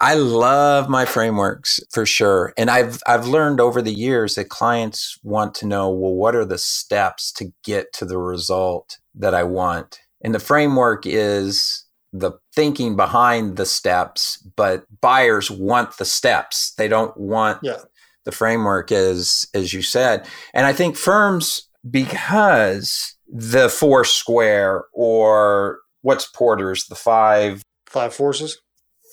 I 0.00 0.14
love 0.14 0.88
my 0.90 1.06
frameworks 1.06 1.80
for 1.90 2.04
sure. 2.04 2.52
And 2.58 2.70
I've 2.70 3.00
I've 3.06 3.26
learned 3.26 3.60
over 3.60 3.80
the 3.80 3.94
years 3.94 4.34
that 4.34 4.50
clients 4.50 5.18
want 5.22 5.54
to 5.56 5.66
know, 5.66 5.88
well, 5.88 6.12
what 6.12 6.36
are 6.36 6.44
the 6.44 6.58
steps 6.58 7.32
to 7.32 7.52
get 7.64 7.94
to 7.94 8.04
the 8.04 8.18
result 8.18 8.98
that 9.14 9.34
I 9.34 9.44
want? 9.44 10.00
And 10.20 10.34
the 10.34 10.38
framework 10.38 11.06
is 11.06 11.85
the 12.20 12.32
thinking 12.54 12.96
behind 12.96 13.56
the 13.56 13.66
steps, 13.66 14.38
but 14.56 14.84
buyers 15.00 15.50
want 15.50 15.96
the 15.98 16.04
steps. 16.04 16.72
They 16.74 16.88
don't 16.88 17.16
want 17.16 17.60
yeah. 17.62 17.78
the 18.24 18.32
framework 18.32 18.92
as 18.92 19.46
as 19.54 19.72
you 19.72 19.82
said. 19.82 20.26
And 20.54 20.66
I 20.66 20.72
think 20.72 20.96
firms 20.96 21.68
because 21.88 23.14
the 23.28 23.68
four 23.68 24.04
square 24.04 24.84
or 24.92 25.80
what's 26.02 26.26
Porter's 26.26 26.86
the 26.86 26.94
five 26.94 27.62
five 27.86 28.14
forces 28.14 28.60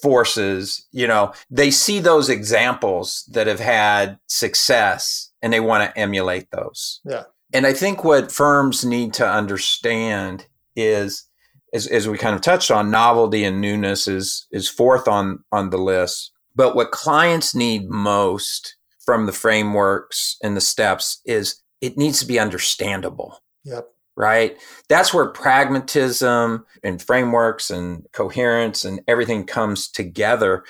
forces, 0.03 0.85
you 0.91 1.07
know, 1.07 1.31
they 1.49 1.71
see 1.71 2.01
those 2.01 2.27
examples 2.27 3.23
that 3.31 3.47
have 3.47 3.61
had 3.61 4.19
success 4.27 5.31
and 5.41 5.53
they 5.53 5.61
want 5.61 5.89
to 5.89 5.97
emulate 5.97 6.51
those. 6.51 6.99
Yeah. 7.05 7.23
And 7.53 7.65
I 7.65 7.71
think 7.71 8.03
what 8.03 8.31
firms 8.31 8.83
need 8.83 9.13
to 9.13 9.27
understand 9.27 10.45
is 10.75 11.29
as, 11.73 11.87
as 11.87 12.07
we 12.07 12.17
kind 12.17 12.35
of 12.35 12.41
touched 12.41 12.71
on, 12.71 12.91
novelty 12.91 13.43
and 13.43 13.59
newness 13.59 14.07
is 14.07 14.47
is 14.51 14.69
fourth 14.69 15.07
on 15.07 15.43
on 15.51 15.71
the 15.71 15.77
list. 15.77 16.31
But 16.55 16.75
what 16.75 16.91
clients 16.91 17.55
need 17.55 17.89
most 17.89 18.77
from 19.03 19.25
the 19.25 19.31
frameworks 19.31 20.37
and 20.43 20.55
the 20.55 20.61
steps 20.61 21.19
is 21.25 21.61
it 21.81 21.97
needs 21.97 22.19
to 22.19 22.25
be 22.25 22.39
understandable. 22.39 23.39
Yep. 23.65 23.89
Right. 24.15 24.57
That's 24.89 25.13
where 25.13 25.29
pragmatism 25.29 26.65
and 26.83 27.01
frameworks 27.01 27.71
and 27.71 28.05
coherence 28.13 28.85
and 28.85 29.01
everything 29.07 29.45
comes 29.45 29.89
together. 29.89 30.63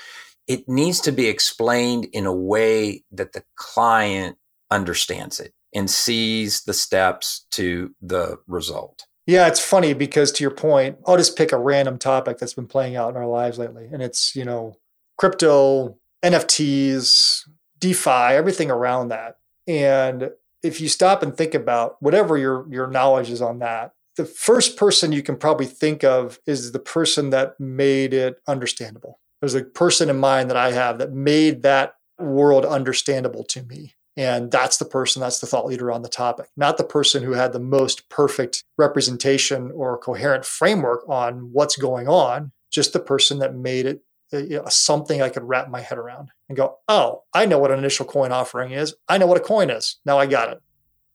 It 0.48 0.68
needs 0.70 1.02
to 1.02 1.12
be 1.12 1.28
explained 1.28 2.08
in 2.14 2.26
a 2.26 2.34
way 2.34 3.04
that 3.12 3.34
the 3.34 3.44
client 3.56 4.38
understands 4.72 5.42
it 5.42 5.54
and 5.76 5.90
sees 5.90 6.64
the 6.64 6.74
steps 6.74 7.46
to 7.52 7.94
the 8.02 8.38
result. 8.48 9.06
Yeah, 9.26 9.48
it's 9.48 9.60
funny 9.60 9.94
because 9.94 10.32
to 10.34 10.44
your 10.44 10.52
point, 10.52 10.98
I'll 11.08 11.18
just 11.18 11.38
pick 11.38 11.52
a 11.52 11.58
random 11.58 11.98
topic 11.98 12.38
that's 12.38 12.54
been 12.54 12.68
playing 12.68 12.96
out 12.96 13.10
in 13.12 13.16
our 13.16 13.28
lives 13.28 13.58
lately. 13.58 13.88
And 13.92 14.02
it's, 14.02 14.36
you 14.36 14.44
know, 14.44 14.76
crypto, 15.18 15.98
NFTs, 16.24 17.48
DeFi, 17.80 18.10
everything 18.10 18.70
around 18.70 19.10
that. 19.10 19.38
And 19.68 20.32
if 20.62 20.82
you 20.82 20.90
stop 20.90 21.24
and 21.24 21.36
think 21.36 21.54
about 21.54 22.02
whatever 22.02 22.38
your 22.38 22.66
your 22.70 22.88
knowledge 22.88 23.30
is 23.30 23.42
on 23.42 23.60
that, 23.60 23.94
the 24.16 24.26
first 24.26 24.78
person 24.78 25.12
you 25.12 25.24
can 25.24 25.38
probably 25.38 25.66
think 25.66 26.04
of 26.04 26.40
is 26.46 26.72
the 26.72 26.80
person 26.80 27.30
that 27.32 27.60
made 27.60 28.14
it 28.14 28.38
understandable. 28.48 29.20
There's 29.42 29.56
a 29.56 29.64
person 29.64 30.10
in 30.10 30.18
mind 30.20 30.50
that 30.50 30.58
I 30.58 30.72
have 30.72 30.98
that 31.00 31.12
made 31.12 31.64
that 31.64 31.96
world 32.20 32.66
understandable 32.66 33.44
to 33.46 33.64
me. 33.64 33.96
And 34.16 34.52
that's 34.52 34.78
the 34.78 34.86
person, 34.86 35.22
that's 35.22 35.40
the 35.40 35.48
thought 35.48 35.66
leader 35.66 35.92
on 35.92 36.04
the 36.04 36.10
topic, 36.10 36.50
not 36.56 36.78
the 36.78 36.84
person 36.84 37.24
who 37.24 37.32
had 37.32 37.52
the 37.52 37.60
most 37.60 38.10
perfect 38.10 38.64
representation 38.78 39.72
or 39.72 39.98
coherent 39.98 40.46
framework 40.46 41.04
on 41.10 41.50
what's 41.52 41.76
going 41.76 42.08
on, 42.08 42.52
just 42.70 42.94
the 42.94 43.00
person 43.00 43.40
that 43.40 43.56
made 43.56 43.86
it 43.88 44.04
uh, 44.34 44.68
something 44.70 45.22
I 45.22 45.30
could 45.30 45.44
wrap 45.44 45.70
my 45.70 45.82
head 45.82 45.98
around 45.98 46.30
and 46.50 46.58
go, 46.58 46.80
oh, 46.88 47.24
I 47.34 47.46
know 47.46 47.60
what 47.60 47.72
an 47.72 47.80
initial 47.80 48.06
coin 48.06 48.32
offering 48.32 48.72
is. 48.72 48.96
I 49.08 49.18
know 49.18 49.28
what 49.28 49.38
a 49.38 49.42
coin 49.42 49.70
is. 49.70 49.98
Now 50.06 50.18
I 50.18 50.26
got 50.26 50.50
it. 50.50 50.62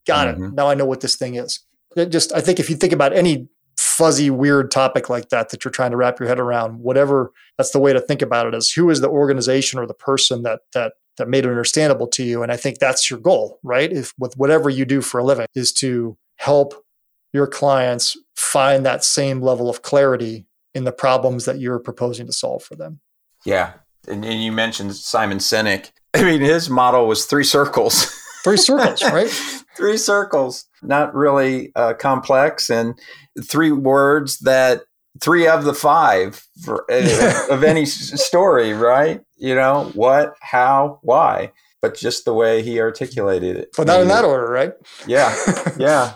Got 0.06 0.28
mm-hmm. 0.28 0.44
it. 0.44 0.54
Now 0.54 0.68
I 0.68 0.74
know 0.74 0.87
what 0.87 1.00
this 1.00 1.16
thing 1.16 1.34
is. 1.34 1.61
It 1.96 2.11
just 2.11 2.32
I 2.32 2.40
think 2.40 2.61
if 2.61 2.70
you 2.70 2.76
think 2.76 2.92
about 2.92 3.12
any 3.12 3.48
fuzzy, 3.76 4.30
weird 4.30 4.70
topic 4.70 5.08
like 5.08 5.30
that 5.30 5.50
that 5.50 5.64
you're 5.64 5.72
trying 5.72 5.90
to 5.90 5.96
wrap 5.96 6.20
your 6.20 6.28
head 6.28 6.38
around, 6.38 6.78
whatever 6.80 7.32
that's 7.56 7.70
the 7.70 7.80
way 7.80 7.92
to 7.92 8.00
think 8.00 8.22
about 8.22 8.46
it 8.46 8.54
is 8.54 8.70
who 8.70 8.90
is 8.90 9.00
the 9.00 9.08
organization 9.08 9.78
or 9.78 9.87
the 9.87 9.94
person 9.94 10.42
that 10.42 10.61
that 10.72 10.94
that 11.18 11.28
made 11.28 11.44
it 11.44 11.50
understandable 11.50 12.07
to 12.09 12.24
you. 12.24 12.42
And 12.42 12.50
I 12.50 12.57
think 12.57 12.78
that's 12.78 13.11
your 13.11 13.18
goal, 13.18 13.59
right? 13.62 13.92
If 13.92 14.14
with 14.18 14.37
whatever 14.37 14.70
you 14.70 14.85
do 14.85 15.00
for 15.00 15.18
a 15.18 15.24
living 15.24 15.46
is 15.54 15.72
to 15.74 16.16
help 16.37 16.85
your 17.33 17.46
clients 17.46 18.16
find 18.37 18.87
that 18.87 19.04
same 19.04 19.42
level 19.42 19.68
of 19.68 19.83
clarity 19.83 20.46
in 20.74 20.85
the 20.85 20.92
problems 20.92 21.44
that 21.44 21.59
you're 21.59 21.78
proposing 21.78 22.26
to 22.26 22.33
solve 22.33 22.62
for 22.62 22.74
them. 22.74 23.00
Yeah. 23.44 23.74
And, 24.07 24.24
and 24.24 24.42
you 24.42 24.52
mentioned 24.52 24.94
Simon 24.96 25.38
Sinek. 25.38 25.90
I 26.14 26.22
mean, 26.22 26.40
his 26.40 26.70
model 26.70 27.07
was 27.07 27.26
three 27.26 27.44
circles. 27.44 28.14
Three 28.44 28.57
circles, 28.57 29.02
right? 29.02 29.28
three 29.76 29.96
circles, 29.96 30.66
not 30.81 31.14
really 31.14 31.72
uh, 31.74 31.94
complex, 31.94 32.70
and 32.70 32.98
three 33.42 33.72
words 33.72 34.38
that 34.40 34.83
three 35.20 35.46
of 35.46 35.64
the 35.64 35.74
five 35.74 36.46
for, 36.64 36.85
uh, 36.90 37.46
of 37.50 37.64
any 37.64 37.85
story, 37.85 38.72
right? 38.72 39.20
You 39.38 39.55
know, 39.55 39.90
what, 39.94 40.35
how, 40.40 40.98
why, 41.03 41.53
but 41.81 41.96
just 41.96 42.24
the 42.24 42.35
way 42.35 42.62
he 42.62 42.81
articulated 42.81 43.57
it. 43.57 43.70
But 43.77 43.87
not 43.87 44.01
in 44.01 44.09
that 44.09 44.24
order, 44.24 44.48
right? 44.48 44.72
Yeah. 45.07 45.35
Yeah. 45.79 46.14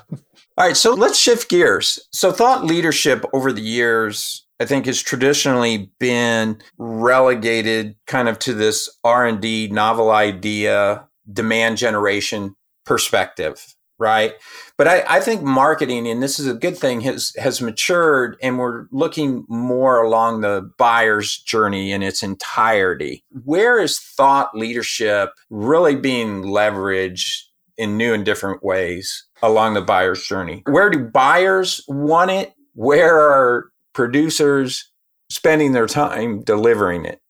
All 0.58 0.66
right, 0.66 0.76
so 0.76 0.92
let's 0.92 1.18
shift 1.18 1.48
gears. 1.48 1.98
So 2.12 2.30
thought 2.30 2.64
leadership 2.64 3.24
over 3.32 3.52
the 3.52 3.62
years 3.62 4.44
I 4.62 4.64
think 4.64 4.86
has 4.86 5.02
traditionally 5.02 5.90
been 5.98 6.62
relegated 6.78 7.96
kind 8.06 8.28
of 8.28 8.38
to 8.40 8.54
this 8.54 8.88
R&D 9.02 9.68
novel 9.72 10.12
idea 10.12 11.08
demand 11.32 11.78
generation 11.78 12.54
perspective 12.84 13.74
right? 14.02 14.34
But 14.76 14.88
I, 14.88 15.04
I, 15.06 15.20
think 15.20 15.42
marketing 15.42 16.08
and 16.08 16.20
this 16.20 16.40
is 16.40 16.48
a 16.48 16.54
good 16.54 16.76
thing 16.76 17.02
has 17.02 17.32
has 17.38 17.62
matured 17.62 18.36
and 18.42 18.58
we're 18.58 18.86
looking 18.90 19.44
more 19.48 20.02
along 20.02 20.40
the 20.40 20.68
buyer's 20.76 21.38
journey 21.38 21.92
in 21.92 22.02
its 22.02 22.22
entirety. 22.22 23.22
Where 23.44 23.78
is 23.78 24.00
thought 24.00 24.56
leadership 24.56 25.30
really 25.50 25.94
being 25.94 26.42
leveraged 26.42 27.42
in 27.78 27.96
new 27.96 28.12
and 28.12 28.24
different 28.24 28.64
ways 28.64 29.24
along 29.40 29.74
the 29.74 29.82
buyer's 29.82 30.26
journey? 30.26 30.62
Where 30.66 30.90
do 30.90 30.98
buyers 30.98 31.82
want 31.86 32.32
it? 32.32 32.52
Where 32.74 33.20
are 33.20 33.70
producers 33.92 34.90
spending 35.30 35.72
their 35.72 35.86
time 35.86 36.42
delivering 36.42 37.04
it? 37.04 37.20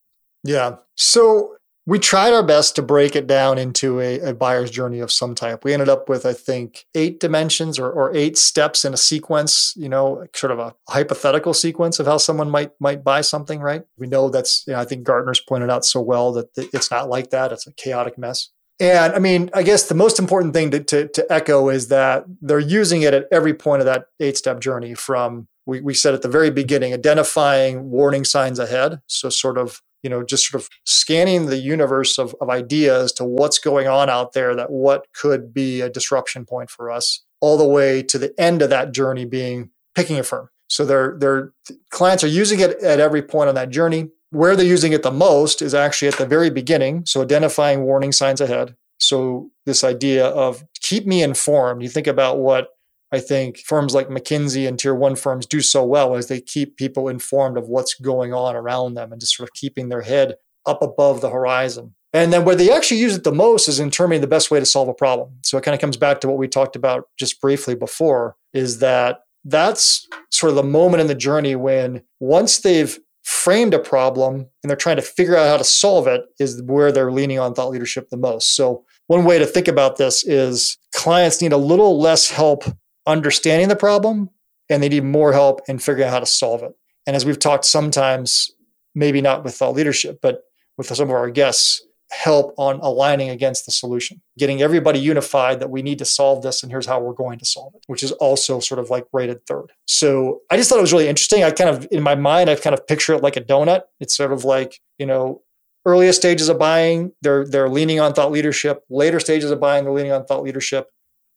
Yeah. 0.42 0.76
So 0.96 1.56
we 1.84 1.98
tried 1.98 2.32
our 2.32 2.44
best 2.44 2.76
to 2.76 2.82
break 2.82 3.16
it 3.16 3.26
down 3.26 3.58
into 3.58 4.00
a, 4.00 4.20
a, 4.20 4.34
buyer's 4.34 4.70
journey 4.70 5.00
of 5.00 5.10
some 5.10 5.34
type. 5.34 5.64
We 5.64 5.72
ended 5.72 5.88
up 5.88 6.08
with, 6.08 6.24
I 6.24 6.32
think, 6.32 6.86
eight 6.94 7.18
dimensions 7.18 7.78
or, 7.78 7.90
or 7.90 8.14
eight 8.14 8.38
steps 8.38 8.84
in 8.84 8.94
a 8.94 8.96
sequence, 8.96 9.74
you 9.76 9.88
know, 9.88 10.24
sort 10.34 10.52
of 10.52 10.60
a 10.60 10.74
hypothetical 10.88 11.54
sequence 11.54 11.98
of 11.98 12.06
how 12.06 12.18
someone 12.18 12.50
might 12.50 12.70
might 12.80 13.02
buy 13.02 13.20
something, 13.20 13.60
right? 13.60 13.82
We 13.98 14.06
know 14.06 14.28
that's, 14.28 14.64
you 14.66 14.74
know, 14.74 14.78
I 14.78 14.84
think 14.84 15.04
Gartner's 15.04 15.40
pointed 15.40 15.70
out 15.70 15.84
so 15.84 16.00
well 16.00 16.32
that 16.32 16.46
it's 16.56 16.90
not 16.90 17.08
like 17.08 17.30
that. 17.30 17.50
It's 17.50 17.66
a 17.66 17.72
chaotic 17.72 18.16
mess. 18.16 18.50
And 18.78 19.12
I 19.12 19.18
mean, 19.18 19.50
I 19.52 19.62
guess 19.62 19.84
the 19.84 19.94
most 19.94 20.18
important 20.18 20.54
thing 20.54 20.70
to, 20.70 20.80
to, 20.80 21.08
to 21.08 21.32
echo 21.32 21.68
is 21.68 21.88
that 21.88 22.24
they're 22.40 22.58
using 22.58 23.02
it 23.02 23.14
at 23.14 23.26
every 23.30 23.54
point 23.54 23.80
of 23.80 23.86
that 23.86 24.06
eight 24.20 24.36
step 24.36 24.60
journey 24.60 24.94
from 24.94 25.48
we, 25.66 25.80
we 25.80 25.94
said 25.94 26.14
at 26.14 26.22
the 26.22 26.28
very 26.28 26.50
beginning, 26.50 26.92
identifying 26.92 27.90
warning 27.90 28.24
signs 28.24 28.58
ahead. 28.58 29.00
So, 29.06 29.28
sort 29.28 29.58
of 29.58 29.80
you 30.02 30.10
know, 30.10 30.22
just 30.22 30.48
sort 30.48 30.62
of 30.62 30.68
scanning 30.84 31.46
the 31.46 31.58
universe 31.58 32.18
of, 32.18 32.34
of 32.40 32.50
ideas 32.50 33.12
to 33.12 33.24
what's 33.24 33.58
going 33.58 33.88
on 33.88 34.10
out 34.10 34.32
there 34.32 34.54
that 34.56 34.70
what 34.70 35.06
could 35.14 35.54
be 35.54 35.80
a 35.80 35.90
disruption 35.90 36.44
point 36.44 36.70
for 36.70 36.90
us, 36.90 37.24
all 37.40 37.56
the 37.56 37.66
way 37.66 38.02
to 38.02 38.18
the 38.18 38.34
end 38.38 38.62
of 38.62 38.70
that 38.70 38.92
journey 38.92 39.24
being 39.24 39.70
picking 39.94 40.18
a 40.18 40.22
firm. 40.22 40.48
So 40.68 40.84
their 40.84 41.18
their 41.18 41.52
clients 41.90 42.24
are 42.24 42.28
using 42.28 42.60
it 42.60 42.82
at 42.82 42.98
every 42.98 43.22
point 43.22 43.48
on 43.48 43.54
that 43.56 43.70
journey. 43.70 44.08
Where 44.30 44.56
they're 44.56 44.64
using 44.64 44.92
it 44.92 45.02
the 45.02 45.10
most 45.10 45.60
is 45.60 45.74
actually 45.74 46.08
at 46.08 46.16
the 46.16 46.24
very 46.24 46.48
beginning. 46.48 47.04
So 47.04 47.20
identifying 47.20 47.82
warning 47.82 48.12
signs 48.12 48.40
ahead. 48.40 48.74
So 48.98 49.50
this 49.66 49.84
idea 49.84 50.26
of 50.26 50.64
keep 50.80 51.06
me 51.06 51.22
informed. 51.22 51.82
You 51.82 51.90
think 51.90 52.06
about 52.06 52.38
what 52.38 52.68
I 53.12 53.20
think 53.20 53.58
firms 53.58 53.94
like 53.94 54.08
McKinsey 54.08 54.66
and 54.66 54.78
tier 54.78 54.94
one 54.94 55.16
firms 55.16 55.46
do 55.46 55.60
so 55.60 55.84
well 55.84 56.14
as 56.14 56.28
they 56.28 56.40
keep 56.40 56.76
people 56.76 57.08
informed 57.08 57.58
of 57.58 57.68
what's 57.68 57.94
going 57.94 58.32
on 58.32 58.56
around 58.56 58.94
them 58.94 59.12
and 59.12 59.20
just 59.20 59.36
sort 59.36 59.48
of 59.48 59.54
keeping 59.54 59.90
their 59.90 60.00
head 60.00 60.36
up 60.66 60.82
above 60.82 61.20
the 61.20 61.30
horizon. 61.30 61.94
And 62.14 62.32
then 62.32 62.44
where 62.44 62.56
they 62.56 62.70
actually 62.70 63.00
use 63.00 63.16
it 63.16 63.24
the 63.24 63.32
most 63.32 63.68
is 63.68 63.80
in 63.80 63.88
determining 63.88 64.20
the 64.20 64.26
best 64.26 64.50
way 64.50 64.60
to 64.60 64.66
solve 64.66 64.88
a 64.88 64.94
problem. 64.94 65.30
So 65.42 65.56
it 65.58 65.64
kind 65.64 65.74
of 65.74 65.80
comes 65.80 65.96
back 65.96 66.20
to 66.20 66.28
what 66.28 66.38
we 66.38 66.48
talked 66.48 66.76
about 66.76 67.08
just 67.18 67.40
briefly 67.40 67.74
before 67.74 68.36
is 68.52 68.78
that 68.80 69.20
that's 69.44 70.06
sort 70.30 70.50
of 70.50 70.56
the 70.56 70.62
moment 70.62 71.00
in 71.00 71.06
the 71.06 71.14
journey 71.14 71.56
when 71.56 72.02
once 72.20 72.60
they've 72.60 72.98
framed 73.24 73.72
a 73.72 73.78
problem 73.78 74.34
and 74.62 74.68
they're 74.70 74.76
trying 74.76 74.96
to 74.96 75.02
figure 75.02 75.36
out 75.36 75.48
how 75.48 75.56
to 75.56 75.64
solve 75.64 76.06
it 76.06 76.22
is 76.38 76.62
where 76.62 76.92
they're 76.92 77.12
leaning 77.12 77.38
on 77.38 77.54
thought 77.54 77.70
leadership 77.70 78.08
the 78.10 78.16
most. 78.16 78.56
So 78.56 78.84
one 79.06 79.24
way 79.24 79.38
to 79.38 79.46
think 79.46 79.68
about 79.68 79.96
this 79.96 80.24
is 80.24 80.76
clients 80.94 81.40
need 81.40 81.52
a 81.52 81.56
little 81.56 82.00
less 82.00 82.30
help 82.30 82.64
understanding 83.06 83.68
the 83.68 83.76
problem 83.76 84.30
and 84.68 84.82
they 84.82 84.88
need 84.88 85.04
more 85.04 85.32
help 85.32 85.60
in 85.68 85.78
figuring 85.78 86.08
out 86.08 86.12
how 86.12 86.20
to 86.20 86.26
solve 86.26 86.62
it. 86.62 86.72
And 87.06 87.16
as 87.16 87.24
we've 87.24 87.38
talked 87.38 87.64
sometimes, 87.64 88.50
maybe 88.94 89.20
not 89.20 89.44
with 89.44 89.54
thought 89.54 89.74
leadership, 89.74 90.20
but 90.22 90.42
with 90.76 90.86
some 90.86 91.08
of 91.08 91.14
our 91.14 91.30
guests, 91.30 91.82
help 92.12 92.54
on 92.58 92.78
aligning 92.80 93.30
against 93.30 93.64
the 93.64 93.72
solution, 93.72 94.20
getting 94.38 94.60
everybody 94.60 94.98
unified 94.98 95.60
that 95.60 95.70
we 95.70 95.80
need 95.80 95.98
to 95.98 96.04
solve 96.04 96.42
this 96.42 96.62
and 96.62 96.70
here's 96.70 96.84
how 96.86 97.00
we're 97.00 97.14
going 97.14 97.38
to 97.38 97.44
solve 97.44 97.72
it, 97.74 97.82
which 97.86 98.02
is 98.02 98.12
also 98.12 98.60
sort 98.60 98.78
of 98.78 98.90
like 98.90 99.06
rated 99.12 99.44
third. 99.46 99.72
So 99.86 100.40
I 100.50 100.56
just 100.58 100.68
thought 100.68 100.78
it 100.78 100.82
was 100.82 100.92
really 100.92 101.08
interesting. 101.08 101.42
I 101.42 101.50
kind 101.50 101.70
of, 101.70 101.88
in 101.90 102.02
my 102.02 102.14
mind, 102.14 102.50
I've 102.50 102.60
kind 102.60 102.74
of 102.74 102.86
picture 102.86 103.14
it 103.14 103.22
like 103.22 103.36
a 103.36 103.40
donut. 103.40 103.82
It's 103.98 104.14
sort 104.14 104.32
of 104.32 104.44
like, 104.44 104.78
you 104.98 105.06
know, 105.06 105.42
earliest 105.86 106.20
stages 106.20 106.48
of 106.48 106.58
buying, 106.58 107.12
they're 107.22 107.44
they're 107.46 107.68
leaning 107.68 107.98
on 107.98 108.12
thought 108.12 108.30
leadership. 108.30 108.82
Later 108.88 109.18
stages 109.18 109.50
of 109.50 109.60
buying, 109.60 109.84
they're 109.84 109.92
leaning 109.92 110.12
on 110.12 110.24
thought 110.24 110.42
leadership. 110.42 110.88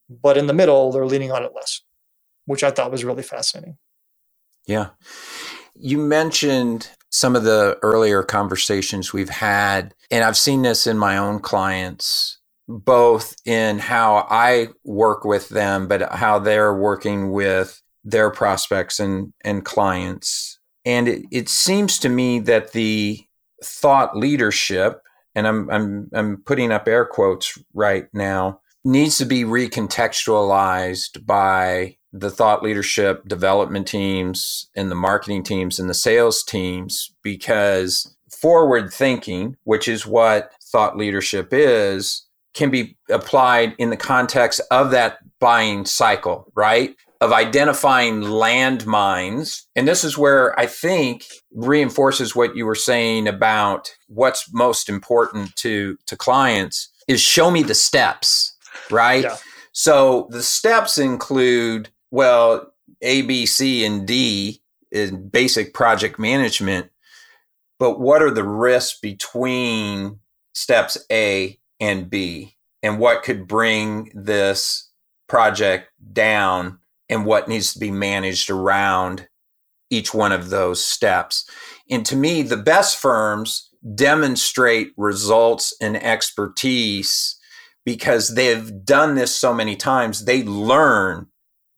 But 0.10 0.38
in 0.38 0.48
the 0.48 0.54
middle, 0.54 0.92
they're 0.92 1.06
leaning 1.06 1.32
on 1.32 1.44
it 1.44 1.52
less, 1.56 1.82
which 2.46 2.64
I 2.64 2.72
thought 2.72 2.92
was 2.92 3.04
really 3.04 3.24
fascinating. 3.24 3.78
Yeah. 4.68 4.90
You 5.76 5.98
mentioned 5.98 6.90
some 7.10 7.36
of 7.36 7.44
the 7.44 7.78
earlier 7.82 8.24
conversations 8.24 9.14
we've 9.14 9.30
had, 9.30 9.94
and 10.12 10.24
I've 10.24 10.38
seen 10.38 10.62
this 10.62 10.86
in 10.86 10.98
my 10.98 11.18
own 11.18 11.40
clients, 11.40 12.40
both 12.68 13.36
in 13.46 13.80
how 13.80 14.28
I 14.30 14.70
work 14.84 15.24
with 15.24 15.50
them, 15.50 15.88
but 15.88 16.14
how 16.14 16.40
they're 16.40 16.74
working 16.74 17.32
with 17.32 17.82
their 18.04 18.30
prospects 18.30 19.00
and, 19.00 19.34
and 19.44 19.66
clients. 19.66 20.60
And 20.86 21.08
it, 21.08 21.24
it 21.32 21.50
seems 21.50 21.98
to 22.00 22.10
me 22.10 22.40
that 22.42 22.74
the 22.74 23.20
thought 23.64 24.16
leadership, 24.16 25.02
and 25.34 25.48
I'm, 25.48 25.70
I'm, 25.70 26.10
I'm 26.14 26.38
putting 26.46 26.72
up 26.72 26.88
air 26.88 27.06
quotes 27.06 27.58
right 27.74 28.08
now, 28.14 28.62
needs 28.86 29.18
to 29.18 29.26
be 29.26 29.44
recontextualized 29.44 31.26
by 31.26 31.98
the 32.14 32.30
thought 32.30 32.64
leadership 32.64 33.28
development 33.28 33.88
teams 33.88 34.70
and 34.76 34.90
the 34.90 34.96
marketing 34.96 35.44
teams 35.44 35.80
and 35.80 35.90
the 35.90 35.94
sales 35.94 36.44
teams 36.44 37.14
because 37.24 38.16
forward 38.30 38.94
thinking, 38.94 39.58
which 39.64 39.88
is 39.88 40.06
what 40.06 40.52
thought 40.64 40.96
leadership 40.96 41.50
is, 41.52 42.26
can 42.54 42.70
be 42.70 42.96
applied 43.10 43.76
in 43.78 43.90
the 43.90 43.98
context 43.98 44.62
of 44.72 44.92
that 44.92 45.18
buying 45.40 45.86
cycle, 45.86 46.50
right? 46.56 46.96
Of 47.20 47.34
identifying 47.34 48.22
landmines. 48.22 49.64
And 49.76 49.88
this 49.88 50.04
is 50.04 50.18
where 50.18 50.58
I 50.60 50.68
think 50.68 51.26
reinforces 51.54 52.36
what 52.36 52.56
you 52.56 52.66
were 52.66 52.76
saying 52.76 53.28
about 53.28 53.94
what's 54.08 54.54
most 54.54 54.90
important 54.90 55.56
to, 55.58 55.98
to 56.06 56.16
clients 56.16 56.90
is 57.08 57.20
show 57.20 57.52
me 57.52 57.62
the 57.62 57.76
steps 57.76 58.55
right? 58.92 59.24
Yeah. 59.24 59.38
So 59.72 60.28
the 60.32 60.44
steps 60.44 60.98
include, 60.98 61.90
well, 62.12 62.74
A, 63.02 63.24
B, 63.24 63.46
C, 63.46 63.86
and 63.86 64.08
D 64.08 64.62
in 64.92 65.28
basic 65.28 65.74
project 65.74 66.18
management. 66.18 66.90
But 67.78 68.00
what 68.00 68.22
are 68.22 68.32
the 68.32 68.44
risks 68.44 68.98
between 69.00 70.20
steps 70.54 70.98
A 71.12 71.60
and 71.80 72.10
B? 72.10 72.56
And 72.82 73.00
what 73.00 73.24
could 73.24 73.48
bring 73.48 74.12
this 74.14 74.90
project 75.28 75.90
down 76.14 76.80
and 77.10 77.26
what 77.26 77.48
needs 77.48 77.74
to 77.74 77.80
be 77.80 77.92
managed 77.92 78.50
around 78.50 79.28
each 79.90 80.14
one 80.14 80.32
of 80.32 80.50
those 80.50 80.86
steps? 80.86 81.50
And 81.90 82.06
to 82.06 82.16
me, 82.16 82.44
the 82.44 82.58
best 82.58 82.98
firms 82.98 83.70
demonstrate 83.94 84.94
results 84.96 85.76
and 85.82 86.02
expertise 86.02 87.36
because 87.86 88.36
they've 88.36 88.84
done 88.84 89.16
this 89.16 89.34
so 89.34 89.54
many 89.54 89.76
times, 89.76 90.26
they 90.26 90.44
learn 90.44 91.28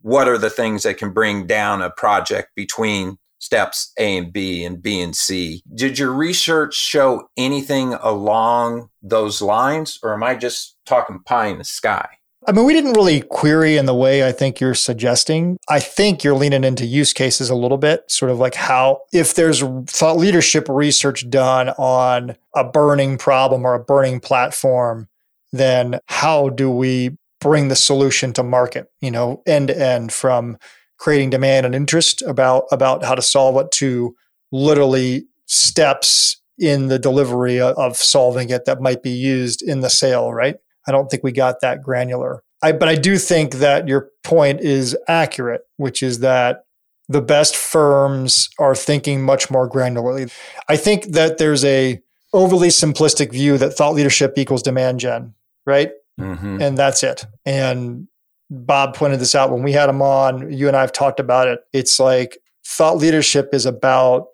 what 0.01 0.27
are 0.27 0.37
the 0.37 0.49
things 0.49 0.83
that 0.83 0.97
can 0.97 1.11
bring 1.11 1.45
down 1.45 1.81
a 1.81 1.89
project 1.89 2.49
between 2.55 3.17
steps 3.39 3.91
A 3.99 4.17
and 4.17 4.33
B 4.33 4.63
and 4.63 4.81
B 4.81 4.99
and 5.01 5.15
C. 5.15 5.61
Did 5.75 5.99
your 5.99 6.11
research 6.11 6.73
show 6.73 7.29
anything 7.37 7.93
along 7.95 8.89
those 9.01 9.41
lines, 9.41 9.99
or 10.01 10.13
am 10.13 10.23
I 10.23 10.35
just 10.35 10.77
talking 10.85 11.19
pie 11.25 11.47
in 11.47 11.57
the 11.57 11.63
sky? 11.63 12.07
I 12.47 12.53
mean, 12.53 12.63
we 12.63 12.71
didn't 12.71 12.93
really 12.93 13.21
query 13.21 13.75
in 13.75 13.87
the 13.87 13.93
way 13.95 14.25
I 14.25 14.31
think 14.31 14.61
you're 14.61 14.73
suggesting. 14.73 15.57
I 15.67 15.81
think 15.81 16.23
you're 16.23 16.33
leaning 16.33 16.63
into 16.63 16.85
use 16.85 17.11
cases 17.11 17.49
a 17.49 17.55
little 17.55 17.77
bit, 17.77 18.09
sort 18.09 18.31
of 18.31 18.39
like 18.39 18.55
how, 18.55 19.01
if 19.11 19.33
there's 19.33 19.61
thought 19.87 20.15
leadership 20.15 20.65
research 20.69 21.29
done 21.29 21.69
on 21.71 22.37
a 22.55 22.63
burning 22.63 23.17
problem 23.17 23.65
or 23.65 23.73
a 23.73 23.83
burning 23.83 24.21
platform, 24.21 25.09
then 25.51 25.99
how 26.07 26.49
do 26.49 26.69
we 26.69 27.17
bring 27.39 27.67
the 27.67 27.75
solution 27.75 28.33
to 28.33 28.43
market, 28.43 28.91
you 29.01 29.11
know, 29.11 29.41
end 29.45 29.67
to 29.69 29.79
end 29.79 30.11
from 30.11 30.57
creating 30.97 31.29
demand 31.29 31.65
and 31.65 31.75
interest 31.75 32.21
about, 32.23 32.65
about 32.71 33.03
how 33.03 33.13
to 33.13 33.21
solve 33.21 33.55
it 33.57 33.71
to 33.71 34.15
literally 34.51 35.25
steps 35.45 36.41
in 36.57 36.87
the 36.87 36.97
delivery 36.97 37.61
of 37.61 37.95
solving 37.95 38.49
it 38.49 38.65
that 38.65 38.81
might 38.81 39.03
be 39.03 39.11
used 39.11 39.61
in 39.61 39.81
the 39.81 39.89
sale, 39.89 40.33
right? 40.33 40.55
I 40.87 40.91
don't 40.91 41.09
think 41.09 41.23
we 41.23 41.31
got 41.31 41.61
that 41.61 41.83
granular. 41.83 42.43
I, 42.63 42.71
but 42.71 42.87
I 42.87 42.95
do 42.95 43.17
think 43.17 43.55
that 43.55 43.87
your 43.87 44.09
point 44.23 44.61
is 44.61 44.97
accurate, 45.07 45.61
which 45.75 46.01
is 46.01 46.19
that 46.19 46.63
the 47.07 47.21
best 47.21 47.55
firms 47.55 48.49
are 48.57 48.75
thinking 48.75 49.21
much 49.21 49.51
more 49.51 49.69
granularly. 49.69 50.31
I 50.67 50.77
think 50.77 51.11
that 51.11 51.37
there's 51.37 51.63
a 51.63 52.01
overly 52.33 52.69
simplistic 52.69 53.31
view 53.31 53.57
that 53.57 53.71
thought 53.71 53.93
leadership 53.93 54.33
equals 54.37 54.63
demand 54.63 54.99
gen, 54.99 55.33
right? 55.67 55.91
Mm-hmm. 56.19 56.61
And 56.61 56.77
that's 56.77 57.03
it. 57.03 57.25
And 57.45 58.07
Bob 58.49 58.95
pointed 58.95 59.19
this 59.19 59.35
out 59.35 59.51
when 59.51 59.61
we 59.61 59.73
had 59.73 59.89
him 59.89 60.01
on. 60.01 60.51
You 60.51 60.67
and 60.67 60.75
I 60.75 60.81
have 60.81 60.93
talked 60.93 61.19
about 61.19 61.47
it. 61.47 61.59
It's 61.73 61.99
like 61.99 62.39
thought 62.65 62.97
leadership 62.97 63.49
is 63.53 63.65
about, 63.65 64.27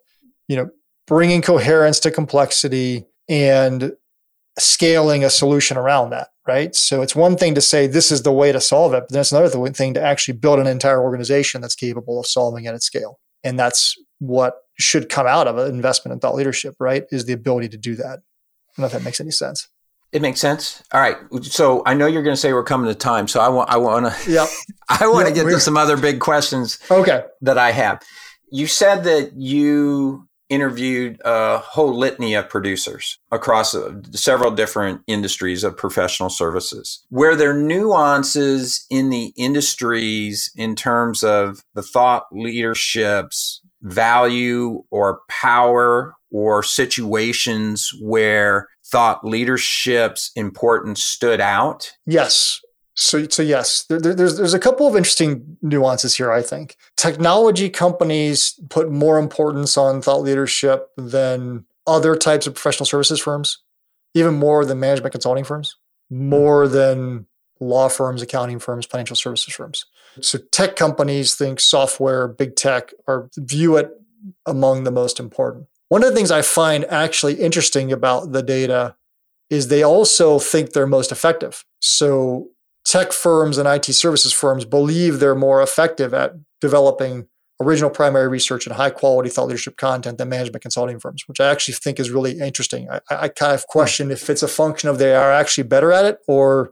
you 0.47 0.55
know, 0.55 0.69
bringing 1.07 1.41
coherence 1.41 1.99
to 2.01 2.11
complexity 2.11 3.05
and 3.27 3.93
scaling 4.59 5.23
a 5.23 5.29
solution 5.29 5.77
around 5.77 6.11
that, 6.11 6.29
right? 6.47 6.75
So 6.75 7.01
it's 7.01 7.15
one 7.15 7.35
thing 7.35 7.55
to 7.55 7.61
say 7.61 7.87
this 7.87 8.11
is 8.11 8.21
the 8.21 8.31
way 8.31 8.51
to 8.51 8.61
solve 8.61 8.93
it, 8.93 9.01
but 9.01 9.09
then 9.09 9.21
it's 9.21 9.31
another 9.31 9.49
thing 9.71 9.93
to 9.95 10.01
actually 10.01 10.37
build 10.37 10.59
an 10.59 10.67
entire 10.67 11.01
organization 11.01 11.61
that's 11.61 11.75
capable 11.75 12.19
of 12.19 12.27
solving 12.27 12.65
it 12.65 12.73
at 12.73 12.83
scale. 12.83 13.19
And 13.43 13.59
that's 13.59 13.97
what 14.19 14.57
should 14.79 15.09
come 15.09 15.27
out 15.27 15.47
of 15.47 15.57
an 15.57 15.73
investment 15.73 16.13
in 16.13 16.19
thought 16.19 16.35
leadership, 16.35 16.75
right? 16.79 17.03
Is 17.11 17.25
the 17.25 17.33
ability 17.33 17.69
to 17.69 17.77
do 17.77 17.95
that. 17.95 18.05
I 18.05 18.11
don't 18.11 18.79
know 18.79 18.85
if 18.85 18.91
that 18.93 19.03
makes 19.03 19.19
any 19.19 19.31
sense. 19.31 19.67
It 20.13 20.21
makes 20.21 20.39
sense. 20.39 20.83
All 20.93 21.01
right. 21.01 21.17
So 21.41 21.81
I 21.87 21.95
know 21.95 22.05
you're 22.05 22.21
going 22.21 22.35
to 22.35 22.39
say 22.39 22.53
we're 22.53 22.63
coming 22.63 22.87
to 22.87 22.95
time. 22.95 23.27
So 23.27 23.41
I 23.41 23.49
want, 23.49 23.69
I 23.69 23.77
want 23.77 24.13
to, 24.13 24.31
yep. 24.31 24.47
I 24.87 25.07
want 25.07 25.27
yep, 25.27 25.35
to 25.35 25.43
get 25.43 25.49
to 25.49 25.59
some 25.59 25.75
other 25.75 25.97
big 25.97 26.19
questions. 26.19 26.79
Okay. 26.91 27.23
That 27.41 27.57
I 27.57 27.71
have. 27.71 28.01
You 28.51 28.67
said 28.67 29.03
that 29.05 29.33
you 29.35 30.27
interviewed 30.49 31.19
a 31.25 31.57
whole 31.57 31.97
litany 31.97 32.35
of 32.35 32.47
producers 32.47 33.17
across 33.31 33.73
uh, 33.73 33.91
several 34.11 34.51
different 34.51 35.01
industries 35.07 35.63
of 35.63 35.75
professional 35.75 36.29
services. 36.29 37.03
Were 37.09 37.35
there 37.35 37.55
nuances 37.55 38.85
in 38.91 39.09
the 39.09 39.33
industries 39.35 40.51
in 40.55 40.75
terms 40.75 41.23
of 41.23 41.63
the 41.73 41.81
thought 41.81 42.25
leadership's 42.31 43.61
value 43.81 44.83
or 44.91 45.21
power 45.27 46.13
or 46.29 46.61
situations 46.61 47.91
where 47.99 48.67
thought 48.93 49.25
leadership's 49.25 50.31
importance 50.35 51.03
stood 51.03 51.41
out? 51.41 51.91
Yes. 52.05 52.61
So, 52.93 53.27
so 53.27 53.41
yes, 53.41 53.85
there, 53.89 53.99
there's 53.99 54.37
there's 54.37 54.53
a 54.53 54.59
couple 54.59 54.87
of 54.87 54.95
interesting 54.95 55.57
nuances 55.63 56.15
here. 56.15 56.31
I 56.31 56.43
think 56.43 56.77
technology 56.95 57.71
companies 57.71 58.59
put 58.69 58.91
more 58.91 59.17
importance 59.17 59.77
on 59.77 59.99
thought 60.03 60.21
leadership 60.21 60.89
than 60.95 61.65
other 61.87 62.15
types 62.15 62.45
of 62.45 62.53
professional 62.53 62.85
services 62.85 63.19
firms, 63.19 63.57
even 64.13 64.35
more 64.35 64.63
than 64.63 64.79
management 64.79 65.11
consulting 65.11 65.43
firms, 65.43 65.75
more 66.11 66.67
than 66.67 67.25
law 67.59 67.89
firms, 67.89 68.21
accounting 68.21 68.59
firms, 68.59 68.85
financial 68.85 69.15
services 69.15 69.55
firms. 69.55 69.87
So, 70.21 70.37
tech 70.51 70.75
companies 70.75 71.33
think 71.33 71.59
software, 71.59 72.27
big 72.27 72.55
tech, 72.55 72.91
are 73.07 73.27
view 73.37 73.75
it 73.75 73.89
among 74.45 74.83
the 74.83 74.91
most 74.91 75.19
important. 75.19 75.65
One 75.93 76.03
of 76.03 76.09
the 76.09 76.15
things 76.15 76.31
I 76.31 76.41
find 76.41 76.85
actually 76.85 77.35
interesting 77.35 77.91
about 77.91 78.31
the 78.31 78.41
data 78.41 78.95
is 79.51 79.67
they 79.67 79.83
also 79.83 80.39
think 80.39 80.71
they're 80.71 80.87
most 80.87 81.11
effective. 81.11 81.63
So 81.81 82.47
tech 82.83 83.11
firms 83.11 83.59
and 83.59 83.67
IT 83.67 83.85
services 83.93 84.33
firms 84.33 84.65
believe 84.65 85.19
they're 85.19 85.35
more 85.35 85.61
effective 85.61 86.11
at 86.11 86.33
developing 86.59 87.27
original 87.61 87.91
primary 87.91 88.27
research 88.27 88.65
and 88.65 88.75
high 88.75 88.89
quality 88.89 89.29
thought 89.29 89.45
leadership 89.45 89.77
content 89.77 90.17
than 90.17 90.29
management 90.29 90.63
consulting 90.63 90.99
firms, 90.99 91.25
which 91.27 91.39
I 91.39 91.51
actually 91.51 91.75
think 91.75 91.99
is 91.99 92.09
really 92.09 92.39
interesting. 92.39 92.89
I, 92.89 92.99
I 93.11 93.27
kind 93.27 93.53
of 93.53 93.61
hmm. 93.61 93.71
question 93.71 94.09
if 94.09 94.31
it's 94.31 94.41
a 94.41 94.47
function 94.47 94.89
of 94.89 94.97
they 94.97 95.13
are 95.13 95.31
actually 95.31 95.65
better 95.65 95.91
at 95.91 96.05
it 96.05 96.17
or 96.27 96.71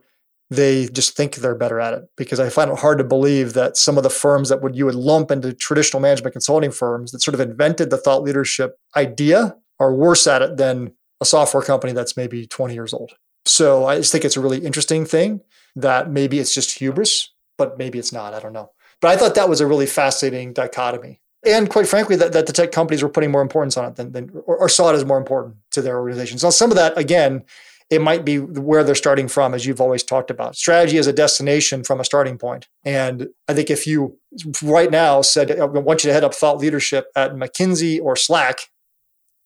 they 0.51 0.87
just 0.89 1.15
think 1.15 1.37
they're 1.37 1.55
better 1.55 1.79
at 1.79 1.93
it 1.93 2.03
because 2.17 2.39
I 2.39 2.49
find 2.49 2.69
it 2.69 2.77
hard 2.77 2.97
to 2.97 3.05
believe 3.05 3.53
that 3.53 3.77
some 3.77 3.95
of 3.95 4.03
the 4.03 4.09
firms 4.09 4.49
that 4.49 4.61
would 4.61 4.75
you 4.75 4.85
would 4.85 4.95
lump 4.95 5.31
into 5.31 5.53
traditional 5.53 6.01
management 6.01 6.33
consulting 6.33 6.71
firms 6.71 7.11
that 7.11 7.21
sort 7.21 7.33
of 7.33 7.39
invented 7.39 7.89
the 7.89 7.97
thought 7.97 8.21
leadership 8.21 8.77
idea 8.97 9.55
are 9.79 9.95
worse 9.95 10.27
at 10.27 10.41
it 10.41 10.57
than 10.57 10.91
a 11.21 11.25
software 11.25 11.63
company 11.63 11.93
that's 11.93 12.17
maybe 12.17 12.45
20 12.45 12.73
years 12.73 12.93
old. 12.93 13.13
So 13.45 13.85
I 13.85 13.95
just 13.95 14.11
think 14.11 14.25
it's 14.25 14.35
a 14.35 14.41
really 14.41 14.59
interesting 14.59 15.05
thing 15.05 15.39
that 15.77 16.11
maybe 16.11 16.37
it's 16.37 16.53
just 16.53 16.77
hubris, 16.77 17.33
but 17.57 17.77
maybe 17.77 17.97
it's 17.97 18.11
not. 18.11 18.33
I 18.33 18.41
don't 18.41 18.53
know. 18.53 18.71
But 18.99 19.11
I 19.11 19.15
thought 19.15 19.35
that 19.35 19.49
was 19.49 19.61
a 19.61 19.67
really 19.67 19.87
fascinating 19.87 20.51
dichotomy. 20.51 21.21
And 21.45 21.69
quite 21.69 21.87
frankly, 21.87 22.17
that, 22.17 22.33
that 22.33 22.45
the 22.45 22.53
tech 22.53 22.71
companies 22.71 23.01
were 23.01 23.09
putting 23.09 23.31
more 23.31 23.41
importance 23.41 23.77
on 23.77 23.85
it 23.85 23.95
than, 23.95 24.11
than 24.11 24.29
or, 24.45 24.57
or 24.57 24.69
saw 24.69 24.91
it 24.91 24.95
as 24.95 25.05
more 25.05 25.17
important 25.17 25.55
to 25.71 25.81
their 25.81 25.97
organizations. 25.97 26.43
Now, 26.43 26.49
some 26.51 26.71
of 26.71 26.75
that, 26.75 26.95
again, 26.97 27.43
it 27.91 28.01
might 28.01 28.23
be 28.23 28.39
where 28.39 28.85
they're 28.85 28.95
starting 28.95 29.27
from, 29.27 29.53
as 29.53 29.65
you've 29.65 29.81
always 29.81 30.01
talked 30.01 30.31
about. 30.31 30.55
Strategy 30.55 30.97
is 30.97 31.07
a 31.07 31.13
destination 31.13 31.83
from 31.83 31.99
a 31.99 32.05
starting 32.05 32.37
point. 32.37 32.69
And 32.85 33.27
I 33.49 33.53
think 33.53 33.69
if 33.69 33.85
you 33.85 34.17
right 34.63 34.89
now 34.89 35.21
said, 35.21 35.59
I 35.59 35.65
want 35.65 36.03
you 36.03 36.07
to 36.07 36.13
head 36.13 36.23
up 36.23 36.33
thought 36.33 36.57
leadership 36.57 37.07
at 37.17 37.33
McKinsey 37.33 38.01
or 38.01 38.15
Slack, 38.15 38.59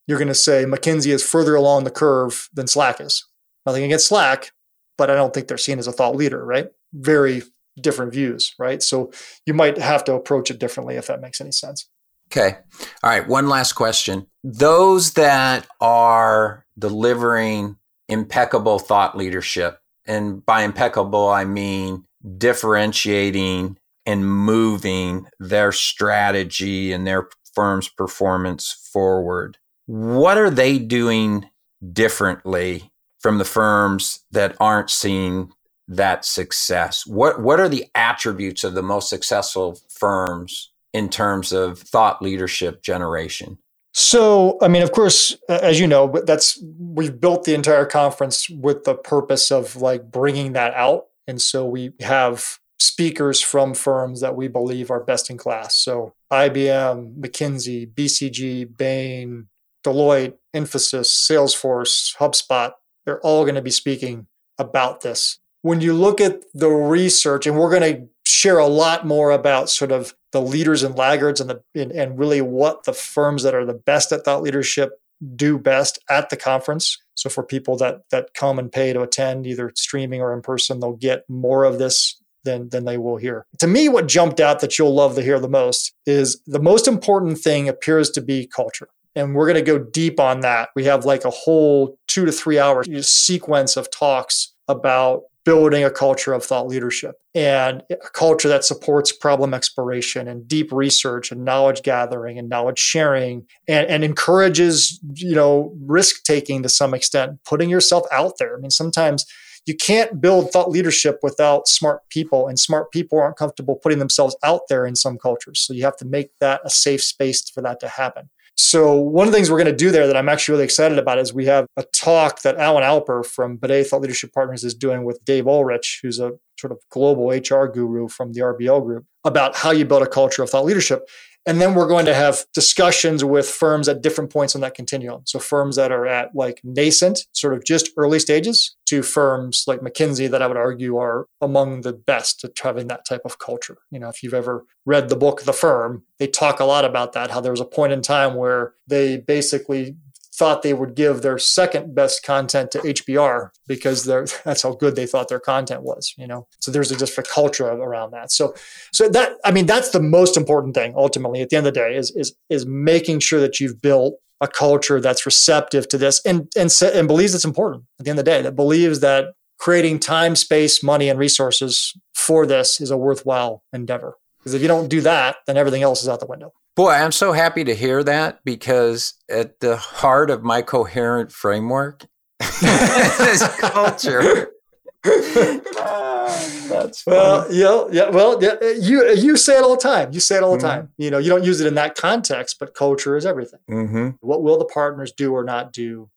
you're 0.06 0.18
going 0.18 0.28
to 0.28 0.34
say 0.34 0.64
McKinsey 0.64 1.12
is 1.12 1.28
further 1.28 1.56
along 1.56 1.82
the 1.82 1.90
curve 1.90 2.48
than 2.54 2.68
Slack 2.68 3.00
is. 3.00 3.26
Nothing 3.66 3.82
against 3.82 4.06
Slack, 4.06 4.52
but 4.96 5.10
I 5.10 5.16
don't 5.16 5.34
think 5.34 5.48
they're 5.48 5.58
seen 5.58 5.80
as 5.80 5.88
a 5.88 5.92
thought 5.92 6.14
leader, 6.14 6.44
right? 6.46 6.68
Very 6.94 7.42
different 7.80 8.12
views, 8.12 8.54
right? 8.60 8.80
So 8.80 9.10
you 9.44 9.54
might 9.54 9.76
have 9.76 10.04
to 10.04 10.14
approach 10.14 10.52
it 10.52 10.60
differently 10.60 10.94
if 10.94 11.08
that 11.08 11.20
makes 11.20 11.40
any 11.40 11.50
sense. 11.50 11.88
Okay. 12.30 12.58
All 13.02 13.10
right. 13.10 13.26
One 13.26 13.48
last 13.48 13.72
question. 13.72 14.28
Those 14.44 15.14
that 15.14 15.66
are 15.80 16.64
delivering 16.78 17.76
impeccable 18.08 18.78
thought 18.78 19.16
leadership, 19.16 19.80
and 20.06 20.44
by 20.44 20.62
impeccable, 20.62 21.28
I 21.28 21.44
mean 21.44 22.04
differentiating 22.38 23.78
and 24.04 24.28
moving 24.28 25.26
their 25.38 25.72
strategy 25.72 26.92
and 26.92 27.06
their 27.06 27.28
firm's 27.54 27.88
performance 27.88 28.88
forward. 28.92 29.58
What 29.86 30.38
are 30.38 30.50
they 30.50 30.78
doing 30.78 31.48
differently 31.92 32.90
from 33.18 33.38
the 33.38 33.44
firms 33.44 34.24
that 34.30 34.56
aren't 34.60 34.90
seeing 34.90 35.52
that 35.88 36.24
success? 36.24 37.06
What 37.06 37.40
what 37.40 37.60
are 37.60 37.68
the 37.68 37.86
attributes 37.94 38.64
of 38.64 38.74
the 38.74 38.82
most 38.82 39.08
successful 39.08 39.78
firms 39.88 40.72
in 40.92 41.08
terms 41.08 41.52
of 41.52 41.78
thought 41.78 42.22
leadership 42.22 42.82
generation? 42.82 43.58
So, 43.98 44.58
I 44.60 44.68
mean, 44.68 44.82
of 44.82 44.92
course, 44.92 45.34
as 45.48 45.80
you 45.80 45.86
know, 45.86 46.08
that's 46.26 46.62
we've 46.78 47.18
built 47.18 47.44
the 47.44 47.54
entire 47.54 47.86
conference 47.86 48.46
with 48.50 48.84
the 48.84 48.94
purpose 48.94 49.50
of 49.50 49.74
like 49.76 50.10
bringing 50.10 50.52
that 50.52 50.74
out, 50.74 51.06
and 51.26 51.40
so 51.40 51.64
we 51.64 51.94
have 52.00 52.58
speakers 52.78 53.40
from 53.40 53.72
firms 53.72 54.20
that 54.20 54.36
we 54.36 54.48
believe 54.48 54.90
are 54.90 55.02
best 55.02 55.30
in 55.30 55.38
class. 55.38 55.78
So, 55.78 56.12
IBM, 56.30 57.16
McKinsey, 57.16 57.90
BCG, 57.90 58.76
Bain, 58.76 59.48
Deloitte, 59.82 60.34
Infosys, 60.54 61.06
Salesforce, 61.06 62.14
HubSpot, 62.18 62.72
they're 63.06 63.20
all 63.20 63.44
going 63.44 63.54
to 63.54 63.62
be 63.62 63.70
speaking 63.70 64.26
about 64.58 65.00
this. 65.00 65.38
When 65.62 65.80
you 65.80 65.94
look 65.94 66.20
at 66.20 66.42
the 66.52 66.68
research, 66.68 67.46
and 67.46 67.58
we're 67.58 67.70
going 67.70 67.94
to 67.94 68.08
share 68.26 68.58
a 68.58 68.66
lot 68.66 69.06
more 69.06 69.30
about 69.30 69.70
sort 69.70 69.90
of 69.90 70.14
the 70.36 70.42
leaders 70.42 70.82
and 70.82 70.96
laggards 70.96 71.40
and 71.40 71.48
the 71.48 71.62
and, 71.74 71.90
and 71.92 72.18
really 72.18 72.42
what 72.42 72.84
the 72.84 72.92
firms 72.92 73.42
that 73.42 73.54
are 73.54 73.64
the 73.64 73.72
best 73.72 74.12
at 74.12 74.22
thought 74.22 74.42
leadership 74.42 75.00
do 75.34 75.58
best 75.58 75.98
at 76.10 76.28
the 76.28 76.36
conference. 76.36 76.98
So 77.14 77.30
for 77.30 77.42
people 77.42 77.78
that 77.78 78.02
that 78.10 78.34
come 78.34 78.58
and 78.58 78.70
pay 78.70 78.92
to 78.92 79.00
attend, 79.00 79.46
either 79.46 79.72
streaming 79.74 80.20
or 80.20 80.34
in 80.34 80.42
person, 80.42 80.80
they'll 80.80 80.92
get 80.92 81.24
more 81.30 81.64
of 81.64 81.78
this 81.78 82.20
than 82.44 82.68
than 82.68 82.84
they 82.84 82.98
will 82.98 83.16
hear. 83.16 83.46
To 83.60 83.66
me, 83.66 83.88
what 83.88 84.08
jumped 84.08 84.38
out 84.38 84.60
that 84.60 84.78
you'll 84.78 84.94
love 84.94 85.14
to 85.14 85.22
hear 85.22 85.40
the 85.40 85.48
most 85.48 85.94
is 86.04 86.38
the 86.46 86.60
most 86.60 86.86
important 86.86 87.38
thing 87.38 87.66
appears 87.66 88.10
to 88.10 88.20
be 88.20 88.46
culture. 88.46 88.88
And 89.14 89.34
we're 89.34 89.46
going 89.46 89.64
to 89.64 89.72
go 89.72 89.78
deep 89.78 90.20
on 90.20 90.40
that. 90.40 90.68
We 90.76 90.84
have 90.84 91.06
like 91.06 91.24
a 91.24 91.30
whole 91.30 91.98
two 92.08 92.26
to 92.26 92.32
three 92.32 92.58
hour 92.58 92.84
sequence 93.00 93.78
of 93.78 93.90
talks 93.90 94.52
about 94.68 95.22
building 95.46 95.84
a 95.84 95.90
culture 95.90 96.34
of 96.34 96.44
thought 96.44 96.66
leadership 96.66 97.14
and 97.34 97.82
a 97.90 98.10
culture 98.12 98.48
that 98.48 98.64
supports 98.64 99.12
problem 99.12 99.54
exploration 99.54 100.28
and 100.28 100.46
deep 100.46 100.70
research 100.72 101.32
and 101.32 101.44
knowledge 101.44 101.82
gathering 101.82 102.38
and 102.38 102.48
knowledge 102.48 102.78
sharing 102.78 103.46
and, 103.66 103.86
and 103.86 104.04
encourages 104.04 105.00
you 105.14 105.34
know 105.34 105.74
risk 105.86 106.24
taking 106.24 106.62
to 106.62 106.68
some 106.68 106.92
extent 106.92 107.38
putting 107.44 107.70
yourself 107.70 108.04
out 108.12 108.34
there 108.38 108.56
i 108.56 108.60
mean 108.60 108.70
sometimes 108.70 109.24
you 109.66 109.74
can't 109.74 110.20
build 110.20 110.52
thought 110.52 110.70
leadership 110.70 111.18
without 111.24 111.66
smart 111.66 112.08
people, 112.08 112.46
and 112.46 112.56
smart 112.58 112.92
people 112.92 113.18
aren't 113.18 113.36
comfortable 113.36 113.74
putting 113.74 113.98
themselves 113.98 114.36
out 114.44 114.62
there 114.68 114.86
in 114.86 114.94
some 114.94 115.18
cultures. 115.18 115.60
So 115.60 115.74
you 115.74 115.82
have 115.82 115.96
to 115.96 116.04
make 116.04 116.30
that 116.38 116.60
a 116.64 116.70
safe 116.70 117.02
space 117.02 117.50
for 117.50 117.62
that 117.62 117.80
to 117.80 117.88
happen. 117.88 118.30
So 118.58 118.94
one 118.94 119.26
of 119.26 119.32
the 119.32 119.36
things 119.36 119.50
we're 119.50 119.62
going 119.62 119.66
to 119.66 119.76
do 119.76 119.90
there 119.90 120.06
that 120.06 120.16
I'm 120.16 120.30
actually 120.30 120.54
really 120.54 120.64
excited 120.64 120.98
about 120.98 121.18
is 121.18 121.34
we 121.34 121.44
have 121.44 121.66
a 121.76 121.84
talk 121.94 122.40
that 122.40 122.56
Alan 122.56 122.82
Alper 122.82 123.24
from 123.24 123.58
Buday 123.58 123.86
Thought 123.86 124.00
Leadership 124.00 124.32
Partners 124.32 124.64
is 124.64 124.74
doing 124.74 125.04
with 125.04 125.22
Dave 125.26 125.46
Ulrich, 125.46 126.00
who's 126.02 126.18
a 126.18 126.32
sort 126.58 126.72
of 126.72 126.78
global 126.90 127.28
HR 127.28 127.66
guru 127.66 128.08
from 128.08 128.32
the 128.32 128.40
RBL 128.40 128.82
group, 128.82 129.04
about 129.24 129.56
how 129.56 129.72
you 129.72 129.84
build 129.84 130.02
a 130.02 130.06
culture 130.06 130.42
of 130.42 130.48
thought 130.48 130.64
leadership. 130.64 131.06
And 131.46 131.60
then 131.60 131.74
we're 131.74 131.86
going 131.86 132.06
to 132.06 132.14
have 132.14 132.44
discussions 132.52 133.24
with 133.24 133.48
firms 133.48 133.88
at 133.88 134.02
different 134.02 134.32
points 134.32 134.56
on 134.56 134.60
that 134.62 134.74
continuum. 134.74 135.22
So 135.26 135.38
firms 135.38 135.76
that 135.76 135.92
are 135.92 136.04
at 136.06 136.34
like 136.34 136.60
nascent, 136.64 137.20
sort 137.32 137.54
of 137.54 137.64
just 137.64 137.90
early 137.96 138.18
stages, 138.18 138.76
to 138.86 139.02
firms 139.02 139.64
like 139.66 139.80
McKinsey 139.80 140.28
that 140.28 140.42
I 140.42 140.48
would 140.48 140.56
argue 140.56 140.96
are 140.96 141.26
among 141.40 141.82
the 141.82 141.92
best 141.92 142.42
at 142.44 142.58
having 142.60 142.88
that 142.88 143.04
type 143.04 143.22
of 143.24 143.38
culture. 143.38 143.78
You 143.92 144.00
know, 144.00 144.08
if 144.08 144.24
you've 144.24 144.34
ever 144.34 144.64
read 144.84 145.08
the 145.08 145.16
book 145.16 145.42
The 145.42 145.52
Firm, 145.52 146.02
they 146.18 146.26
talk 146.26 146.58
a 146.58 146.64
lot 146.64 146.84
about 146.84 147.12
that, 147.12 147.30
how 147.30 147.40
there 147.40 147.52
was 147.52 147.60
a 147.60 147.64
point 147.64 147.92
in 147.92 148.02
time 148.02 148.34
where 148.34 148.74
they 148.88 149.16
basically 149.16 149.96
thought 150.38 150.62
they 150.62 150.74
would 150.74 150.94
give 150.94 151.22
their 151.22 151.38
second 151.38 151.94
best 151.94 152.22
content 152.22 152.70
to 152.72 152.78
HBR 152.78 153.50
because 153.66 154.04
that's 154.44 154.62
how 154.62 154.72
good 154.72 154.96
they 154.96 155.06
thought 155.06 155.28
their 155.28 155.40
content 155.40 155.82
was, 155.82 156.14
you 156.18 156.26
know. 156.26 156.46
So 156.60 156.70
there's 156.70 156.90
a, 156.90 156.96
just 156.96 157.16
a 157.18 157.22
culture 157.22 157.66
around 157.66 158.10
that. 158.12 158.32
So 158.32 158.54
so 158.92 159.08
that 159.08 159.36
I 159.44 159.50
mean 159.50 159.66
that's 159.66 159.90
the 159.90 160.02
most 160.02 160.36
important 160.36 160.74
thing 160.74 160.94
ultimately 160.96 161.40
at 161.40 161.50
the 161.50 161.56
end 161.56 161.66
of 161.66 161.74
the 161.74 161.80
day 161.80 161.96
is 161.96 162.10
is 162.12 162.34
is 162.48 162.66
making 162.66 163.20
sure 163.20 163.40
that 163.40 163.60
you've 163.60 163.80
built 163.80 164.18
a 164.40 164.48
culture 164.48 165.00
that's 165.00 165.24
receptive 165.24 165.88
to 165.88 165.96
this 165.96 166.20
and 166.26 166.48
and 166.56 166.70
and 166.82 167.08
believes 167.08 167.34
it's 167.34 167.44
important 167.44 167.84
at 167.98 168.04
the 168.04 168.10
end 168.10 168.18
of 168.18 168.24
the 168.24 168.30
day 168.30 168.42
that 168.42 168.54
believes 168.54 169.00
that 169.00 169.32
creating 169.58 169.98
time, 169.98 170.36
space, 170.36 170.82
money 170.82 171.08
and 171.08 171.18
resources 171.18 171.94
for 172.14 172.46
this 172.46 172.80
is 172.80 172.90
a 172.90 172.96
worthwhile 172.96 173.62
endeavor. 173.72 174.16
Because 174.38 174.54
if 174.54 174.62
you 174.62 174.68
don't 174.68 174.88
do 174.88 175.00
that, 175.00 175.36
then 175.46 175.56
everything 175.56 175.82
else 175.82 176.02
is 176.02 176.08
out 176.08 176.20
the 176.20 176.26
window. 176.26 176.52
Boy, 176.76 176.90
I'm 176.90 177.12
so 177.12 177.32
happy 177.32 177.64
to 177.64 177.74
hear 177.74 178.04
that 178.04 178.44
because 178.44 179.14
at 179.30 179.60
the 179.60 179.78
heart 179.78 180.28
of 180.28 180.42
my 180.42 180.60
coherent 180.60 181.32
framework 181.32 182.04
is 182.40 183.42
culture. 183.58 184.50
that's 185.02 187.00
funny. 187.02 187.16
well, 187.16 187.46
yeah, 187.50 187.84
yeah. 187.90 188.10
Well, 188.10 188.42
yeah, 188.42 188.56
you 188.78 189.10
you 189.12 189.38
say 189.38 189.56
it 189.56 189.64
all 189.64 189.76
the 189.76 189.80
time. 189.80 190.12
You 190.12 190.20
say 190.20 190.36
it 190.36 190.42
all 190.42 190.52
the 190.52 190.58
mm-hmm. 190.58 190.66
time. 190.66 190.92
You 190.98 191.10
know, 191.10 191.16
you 191.16 191.30
don't 191.30 191.44
use 191.44 191.62
it 191.62 191.66
in 191.66 191.76
that 191.76 191.94
context, 191.94 192.58
but 192.60 192.74
culture 192.74 193.16
is 193.16 193.24
everything. 193.24 193.60
Mm-hmm. 193.70 194.08
What 194.20 194.42
will 194.42 194.58
the 194.58 194.66
partners 194.66 195.12
do 195.12 195.32
or 195.32 195.44
not 195.44 195.72
do 195.72 196.10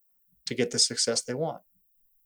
to 0.47 0.55
get 0.55 0.71
the 0.71 0.79
success 0.79 1.21
they 1.21 1.35
want? 1.35 1.61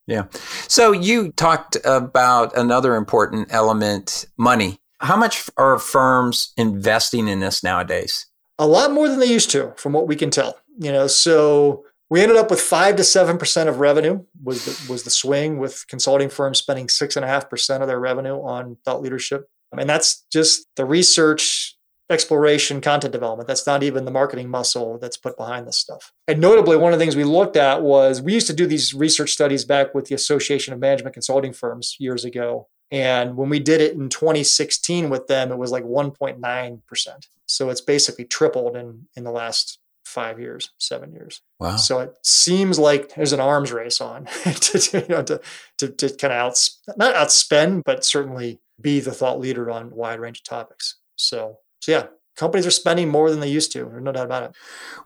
Yeah. 0.07 0.25
So 0.67 0.91
you 0.91 1.31
talked 1.33 1.77
about 1.85 2.57
another 2.57 2.95
important 2.95 3.49
element, 3.51 4.25
money. 4.37 4.79
How 5.03 5.17
much 5.17 5.49
are 5.57 5.77
firms 5.77 6.53
investing 6.55 7.27
in 7.27 7.41
this 7.41 7.61
nowadays? 7.61 8.25
A 8.57 8.65
lot 8.65 8.91
more 8.91 9.09
than 9.09 9.19
they 9.19 9.25
used 9.25 9.51
to, 9.51 9.73
from 9.75 9.91
what 9.91 10.07
we 10.07 10.15
can 10.15 10.29
tell. 10.29 10.57
You 10.79 10.93
know, 10.93 11.07
so 11.07 11.83
we 12.09 12.21
ended 12.21 12.37
up 12.37 12.49
with 12.49 12.61
five 12.61 12.95
to 12.95 13.03
seven 13.03 13.37
percent 13.37 13.67
of 13.67 13.79
revenue 13.79 14.23
was 14.41 14.63
the, 14.65 14.91
was 14.91 15.03
the 15.03 15.09
swing, 15.09 15.57
with 15.57 15.85
consulting 15.89 16.29
firms 16.29 16.59
spending 16.59 16.87
six 16.87 17.17
and 17.17 17.25
a 17.25 17.27
half 17.27 17.49
percent 17.49 17.83
of 17.83 17.87
their 17.87 17.99
revenue 17.99 18.35
on 18.35 18.77
thought 18.85 19.01
leadership, 19.01 19.49
and 19.77 19.89
that's 19.89 20.25
just 20.31 20.67
the 20.77 20.85
research, 20.85 21.75
exploration, 22.09 22.79
content 22.79 23.11
development. 23.11 23.47
That's 23.47 23.67
not 23.67 23.83
even 23.83 24.05
the 24.05 24.11
marketing 24.11 24.49
muscle 24.49 24.99
that's 24.99 25.17
put 25.17 25.35
behind 25.35 25.67
this 25.67 25.77
stuff. 25.77 26.13
And 26.29 26.39
notably, 26.39 26.77
one 26.77 26.93
of 26.93 26.99
the 26.99 27.03
things 27.03 27.17
we 27.17 27.25
looked 27.25 27.57
at 27.57 27.81
was 27.81 28.21
we 28.21 28.33
used 28.33 28.47
to 28.47 28.53
do 28.53 28.67
these 28.67 28.93
research 28.93 29.31
studies 29.31 29.65
back 29.65 29.93
with 29.93 30.05
the 30.05 30.15
Association 30.15 30.73
of 30.73 30.79
Management 30.79 31.13
Consulting 31.13 31.51
Firms 31.51 31.97
years 31.99 32.23
ago, 32.23 32.69
and 32.91 33.35
when 33.35 33.49
we 33.49 33.59
did 33.59 33.81
it 33.81 33.93
in 33.93 34.09
2016 34.09 35.09
with 35.09 35.27
them, 35.27 35.51
it 35.51 35.57
was 35.57 35.71
like 35.71 35.83
1.9%. 35.83 37.27
So 37.45 37.69
it's 37.69 37.81
basically 37.81 38.25
tripled 38.25 38.75
in, 38.75 39.07
in 39.15 39.23
the 39.23 39.31
last 39.31 39.79
five 40.05 40.39
years, 40.39 40.69
seven 40.77 41.11
years. 41.11 41.41
Wow. 41.59 41.77
So 41.77 41.99
it 41.99 42.15
seems 42.23 42.77
like 42.77 43.15
there's 43.15 43.33
an 43.33 43.39
arms 43.39 43.71
race 43.71 43.99
on 43.99 44.25
to, 44.43 44.99
you 44.99 45.07
know, 45.07 45.23
to, 45.23 45.41
to, 45.79 45.89
to 45.89 46.09
kind 46.09 46.33
of 46.33 46.39
out, 46.39 46.69
not 46.97 47.15
outspend, 47.15 47.81
but 47.85 48.05
certainly 48.05 48.59
be 48.79 48.99
the 48.99 49.11
thought 49.11 49.39
leader 49.39 49.69
on 49.71 49.91
a 49.91 49.95
wide 49.95 50.19
range 50.19 50.39
of 50.39 50.43
topics. 50.43 50.97
So, 51.15 51.59
so 51.79 51.91
yeah, 51.91 52.07
companies 52.35 52.67
are 52.67 52.71
spending 52.71 53.09
more 53.09 53.29
than 53.29 53.39
they 53.39 53.49
used 53.49 53.71
to. 53.73 53.85
There's 53.85 54.03
no 54.03 54.11
doubt 54.11 54.25
about 54.25 54.43
it. 54.43 54.55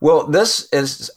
Well, 0.01 0.27
this 0.27 0.67
is, 0.71 1.11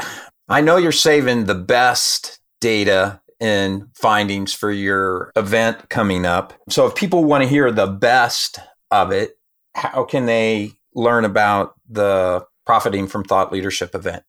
I 0.48 0.60
know 0.60 0.76
you're 0.76 0.92
saving 0.92 1.44
the 1.44 1.54
best 1.54 2.40
data 2.60 3.20
and 3.40 3.88
findings 3.94 4.52
for 4.52 4.70
your 4.70 5.32
event 5.34 5.88
coming 5.88 6.26
up. 6.26 6.52
So 6.68 6.86
if 6.86 6.94
people 6.94 7.24
want 7.24 7.42
to 7.42 7.48
hear 7.48 7.72
the 7.72 7.86
best 7.86 8.58
of 8.90 9.12
it, 9.12 9.38
how 9.74 10.04
can 10.04 10.26
they 10.26 10.72
learn 10.94 11.24
about 11.24 11.74
the 11.88 12.44
Profiting 12.66 13.06
from 13.06 13.24
Thought 13.24 13.52
Leadership 13.52 13.94
event? 13.94 14.22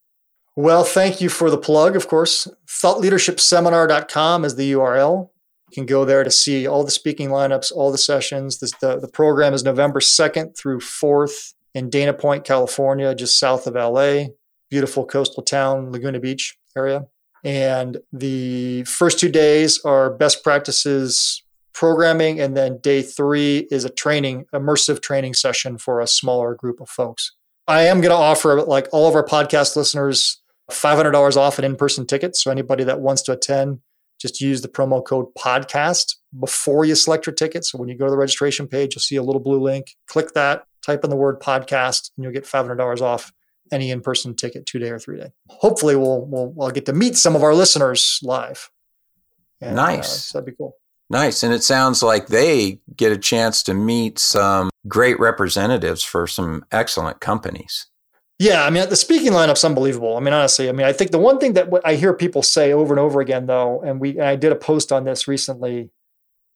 Well, 0.56 0.84
thank 0.84 1.22
you 1.22 1.30
for 1.30 1.50
the 1.50 1.58
plug, 1.58 1.96
of 1.96 2.08
course. 2.08 2.48
ThoughtLeadershipSeminar.com 2.68 4.46
is 4.46 4.56
the 4.56 4.74
URL. 4.74 5.30
You 5.70 5.74
can 5.74 5.86
go 5.86 6.04
there 6.04 6.24
to 6.24 6.32
see 6.32 6.68
all 6.68 6.84
the 6.84 6.92
speaking 6.92 7.30
lineups, 7.30 7.72
all 7.72 7.92
the 7.92 7.98
sessions. 7.98 8.60
This, 8.60 8.74
the, 8.82 9.00
the 9.00 9.08
program 9.08 9.54
is 9.54 9.64
November 9.64 10.02
2nd 10.02 10.58
through 10.58 10.80
4th 10.80 11.54
in 11.74 11.90
Dana 11.90 12.14
Point, 12.14 12.44
California, 12.44 13.16
just 13.16 13.40
south 13.40 13.68
of 13.68 13.76
LA. 13.76 14.26
Beautiful 14.70 15.06
coastal 15.06 15.44
town, 15.44 15.92
Laguna 15.92 16.20
Beach 16.20 16.58
area. 16.76 17.06
And 17.44 17.98
the 18.14 18.84
first 18.84 19.20
two 19.20 19.30
days 19.30 19.80
are 19.84 20.12
best 20.12 20.44
practices 20.44 21.44
programming. 21.74 22.40
And 22.40 22.56
then 22.56 22.80
day 22.80 23.02
three 23.02 23.68
is 23.72 23.86
a 23.86 23.90
training, 23.90 24.46
immersive 24.54 25.02
training 25.02 25.34
session 25.34 25.78
for 25.78 26.00
a 26.00 26.08
smaller 26.08 26.54
group 26.56 26.80
of 26.80 26.90
folks. 26.90 27.32
I 27.68 27.84
am 27.84 28.02
going 28.02 28.12
to 28.12 28.18
offer, 28.18 28.62
like 28.62 28.88
all 28.92 29.08
of 29.08 29.16
our 29.16 29.26
podcast 29.26 29.76
listeners, 29.76 30.42
$500 30.70 31.38
off 31.38 31.60
an 31.60 31.66
in 31.66 31.76
person 31.76 32.06
ticket. 32.06 32.36
So 32.36 32.52
anybody 32.52 32.84
that 32.84 33.00
wants 33.00 33.22
to 33.24 33.32
attend, 33.32 33.80
just 34.20 34.42
use 34.42 34.62
the 34.62 34.68
promo 34.68 35.04
code 35.04 35.28
podcast 35.38 36.16
before 36.40 36.86
you 36.86 36.96
select 36.96 37.26
your 37.26 37.34
ticket. 37.34 37.66
So 37.66 37.78
when 37.78 37.90
you 37.90 37.98
go 37.98 38.06
to 38.06 38.12
the 38.12 38.18
registration 38.18 38.68
page, 38.68 38.96
you'll 38.96 39.02
see 39.02 39.16
a 39.16 39.24
little 39.24 39.42
blue 39.42 39.60
link. 39.60 39.96
Click 40.08 40.34
that, 40.34 40.66
type 40.86 41.04
in 41.04 41.10
the 41.10 41.16
word 41.16 41.40
podcast, 41.40 42.12
and 42.16 42.24
you'll 42.24 42.34
get 42.34 42.46
$500 42.46 43.02
off 43.02 43.32
any 43.72 43.92
in-person 43.92 44.36
ticket, 44.36 44.66
two 44.66 44.80
day 44.80 44.90
or 44.90 45.00
three 45.00 45.18
day. 45.18 45.32
Hopefully, 45.48 45.96
we'll 45.96 46.26
we'll, 46.26 46.48
we'll 46.48 46.72
get 46.72 46.86
to 46.88 46.94
meet 46.94 47.18
some 47.18 47.36
of 47.36 47.44
our 47.44 47.54
listeners 47.54 48.20
live. 48.24 48.70
And, 49.62 49.78
uh, 49.78 49.86
nice, 49.88 50.34
uh, 50.34 50.40
that'd 50.40 50.52
be 50.52 50.58
cool. 50.58 50.76
Nice, 51.10 51.44
and 51.44 51.54
it 51.54 51.64
sounds 51.64 52.02
like 52.02 52.28
they 52.28 52.80
get 52.96 53.12
a 53.12 53.18
chance 53.18 53.64
to 53.64 53.74
meet 53.74 54.18
some 54.18 54.70
great 54.88 55.20
representatives 55.20 56.04
for 56.04 56.26
some 56.26 56.66
excellent 56.72 57.20
companies. 57.20 57.88
Yeah, 58.40 58.64
I 58.64 58.72
mean 58.72 58.90
the 58.90 58.96
speaking 58.96 59.34
lineup's 59.34 59.64
unbelievable. 59.64 60.18
I 60.18 60.20
mean, 60.20 60.34
honestly, 60.34 60.68
I 60.68 60.72
mean, 60.72 60.88
I 60.88 60.94
think 60.94 61.12
the 61.12 61.20
one 61.20 61.38
thing 61.38 61.54
that 61.54 61.70
I 61.86 61.96
hear 61.96 62.14
people 62.14 62.42
say 62.42 62.74
over 62.74 62.92
and 62.92 63.00
over 63.00 63.22
again, 63.22 63.46
though, 63.46 63.82
and 63.82 64.00
we 64.00 64.12
and 64.12 64.24
I 64.24 64.36
did 64.36 64.52
a 64.52 64.56
post 64.56 64.92
on 64.92 65.04
this 65.04 65.28
recently 65.28 65.92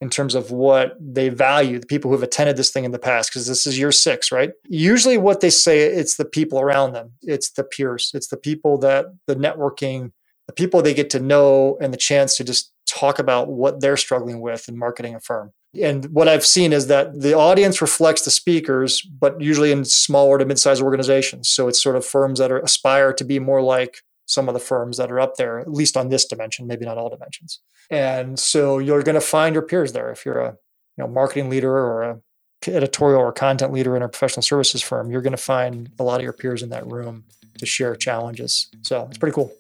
in 0.02 0.10
terms 0.10 0.36
of 0.36 0.52
what 0.52 0.98
they 1.00 1.30
value, 1.30 1.80
the 1.80 1.88
people 1.88 2.10
who 2.10 2.16
have 2.16 2.24
attended 2.24 2.58
this 2.58 2.72
thing 2.72 2.84
in 2.84 2.92
the 2.92 3.00
past, 3.00 3.30
because 3.30 3.48
this 3.48 3.66
is 3.66 3.80
year 3.80 3.92
six, 3.92 4.32
right? 4.32 4.52
Usually 4.68 5.18
what 5.18 5.42
they 5.42 5.50
say, 5.50 5.80
it's 5.80 6.18
the 6.18 6.26
people 6.26 6.60
around 6.60 6.94
them, 6.94 7.14
it's 7.22 7.52
the 7.52 7.64
peers, 7.64 8.12
it's 8.14 8.28
the 8.28 8.38
people 8.38 8.78
that 8.80 9.06
the 9.28 9.36
networking, 9.36 10.12
the 10.48 10.54
people 10.54 10.82
they 10.82 10.94
get 10.94 11.10
to 11.12 11.20
know 11.20 11.78
and 11.82 11.94
the 11.94 11.98
chance 11.98 12.36
to 12.38 12.44
just 12.44 12.72
talk 12.86 13.20
about 13.20 13.48
what 13.48 13.80
they're 13.80 13.98
struggling 13.98 14.42
with 14.42 14.68
in 14.70 14.78
marketing 14.78 15.16
a 15.16 15.20
firm. 15.20 15.52
And 15.82 16.06
what 16.06 16.28
I've 16.28 16.46
seen 16.46 16.72
is 16.72 16.88
that 16.88 17.20
the 17.20 17.34
audience 17.34 17.82
reflects 17.82 18.24
the 18.24 18.32
speakers, 18.32 19.02
but 19.02 19.42
usually 19.42 19.72
in 19.72 19.84
smaller 19.84 20.38
to 20.38 20.46
mid-sized 20.46 20.82
organizations. 20.82 21.50
So 21.50 21.68
it's 21.68 21.82
sort 21.82 21.96
of 21.96 22.06
firms 22.06 22.40
that 22.40 22.52
are 22.52 22.60
aspire 22.60 23.12
to 23.14 23.24
be 23.24 23.40
more 23.40 23.62
like 23.62 24.02
some 24.26 24.48
of 24.48 24.54
the 24.54 24.60
firms 24.60 24.98
that 24.98 25.12
are 25.12 25.20
up 25.20 25.36
there, 25.36 25.60
at 25.60 25.72
least 25.72 25.96
on 25.96 26.10
this 26.10 26.26
dimension, 26.26 26.68
maybe 26.68 26.86
not 26.86 26.98
all 26.98 27.10
dimensions. 27.10 27.60
And 27.90 28.40
so 28.40 28.80
you're 28.80 29.04
going 29.04 29.16
to 29.16 29.22
find 29.22 29.54
your 29.54 29.62
peers 29.62 29.94
there. 29.94 30.12
If 30.12 30.26
you're 30.26 30.40
a 30.40 30.58
you 30.98 31.04
know 31.04 31.08
marketing 31.08 31.50
leader 31.50 31.72
or 31.72 32.04
a 32.04 32.20
editorial 32.68 33.22
or 33.22 33.32
content 33.32 33.72
leader 33.72 33.96
in 33.96 34.02
a 34.02 34.10
professional 34.10 34.42
services 34.42 34.82
firm, 34.82 35.12
you're 35.12 35.22
going 35.22 35.32
to 35.32 35.38
find 35.38 35.90
a 36.00 36.04
lot 36.04 36.20
of 36.20 36.24
your 36.24 36.34
peers 36.34 36.64
in 36.64 36.70
that 36.70 36.86
room 36.88 37.24
to 37.60 37.66
share 37.66 37.96
challenges. 37.96 38.68
So 38.82 39.06
it's 39.10 39.18
pretty 39.18 39.36
cool. 39.36 39.54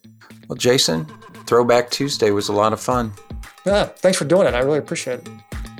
Well, 0.48 0.58
Jason, 0.58 1.06
Throwback 1.46 1.90
Tuesday 1.92 2.32
was 2.32 2.50
a 2.50 2.54
lot 2.54 2.74
of 2.74 2.80
fun. 2.80 3.12
Yeah, 3.66 3.86
thanks 3.86 4.18
for 4.18 4.26
doing 4.26 4.48
it. 4.48 4.54
I 4.54 4.60
really 4.60 4.80
appreciate 4.80 5.20
it. 5.20 5.30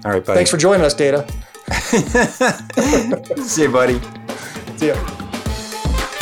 All 0.06 0.12
right, 0.12 0.24
buddy. 0.24 0.38
Thanks 0.38 0.52
for 0.52 0.58
joining 0.58 0.86
us, 0.86 0.94
Data. 0.94 1.28
See 3.44 3.64
you, 3.64 3.72
buddy. 3.72 4.00
See 4.78 4.88
you. 4.88 5.25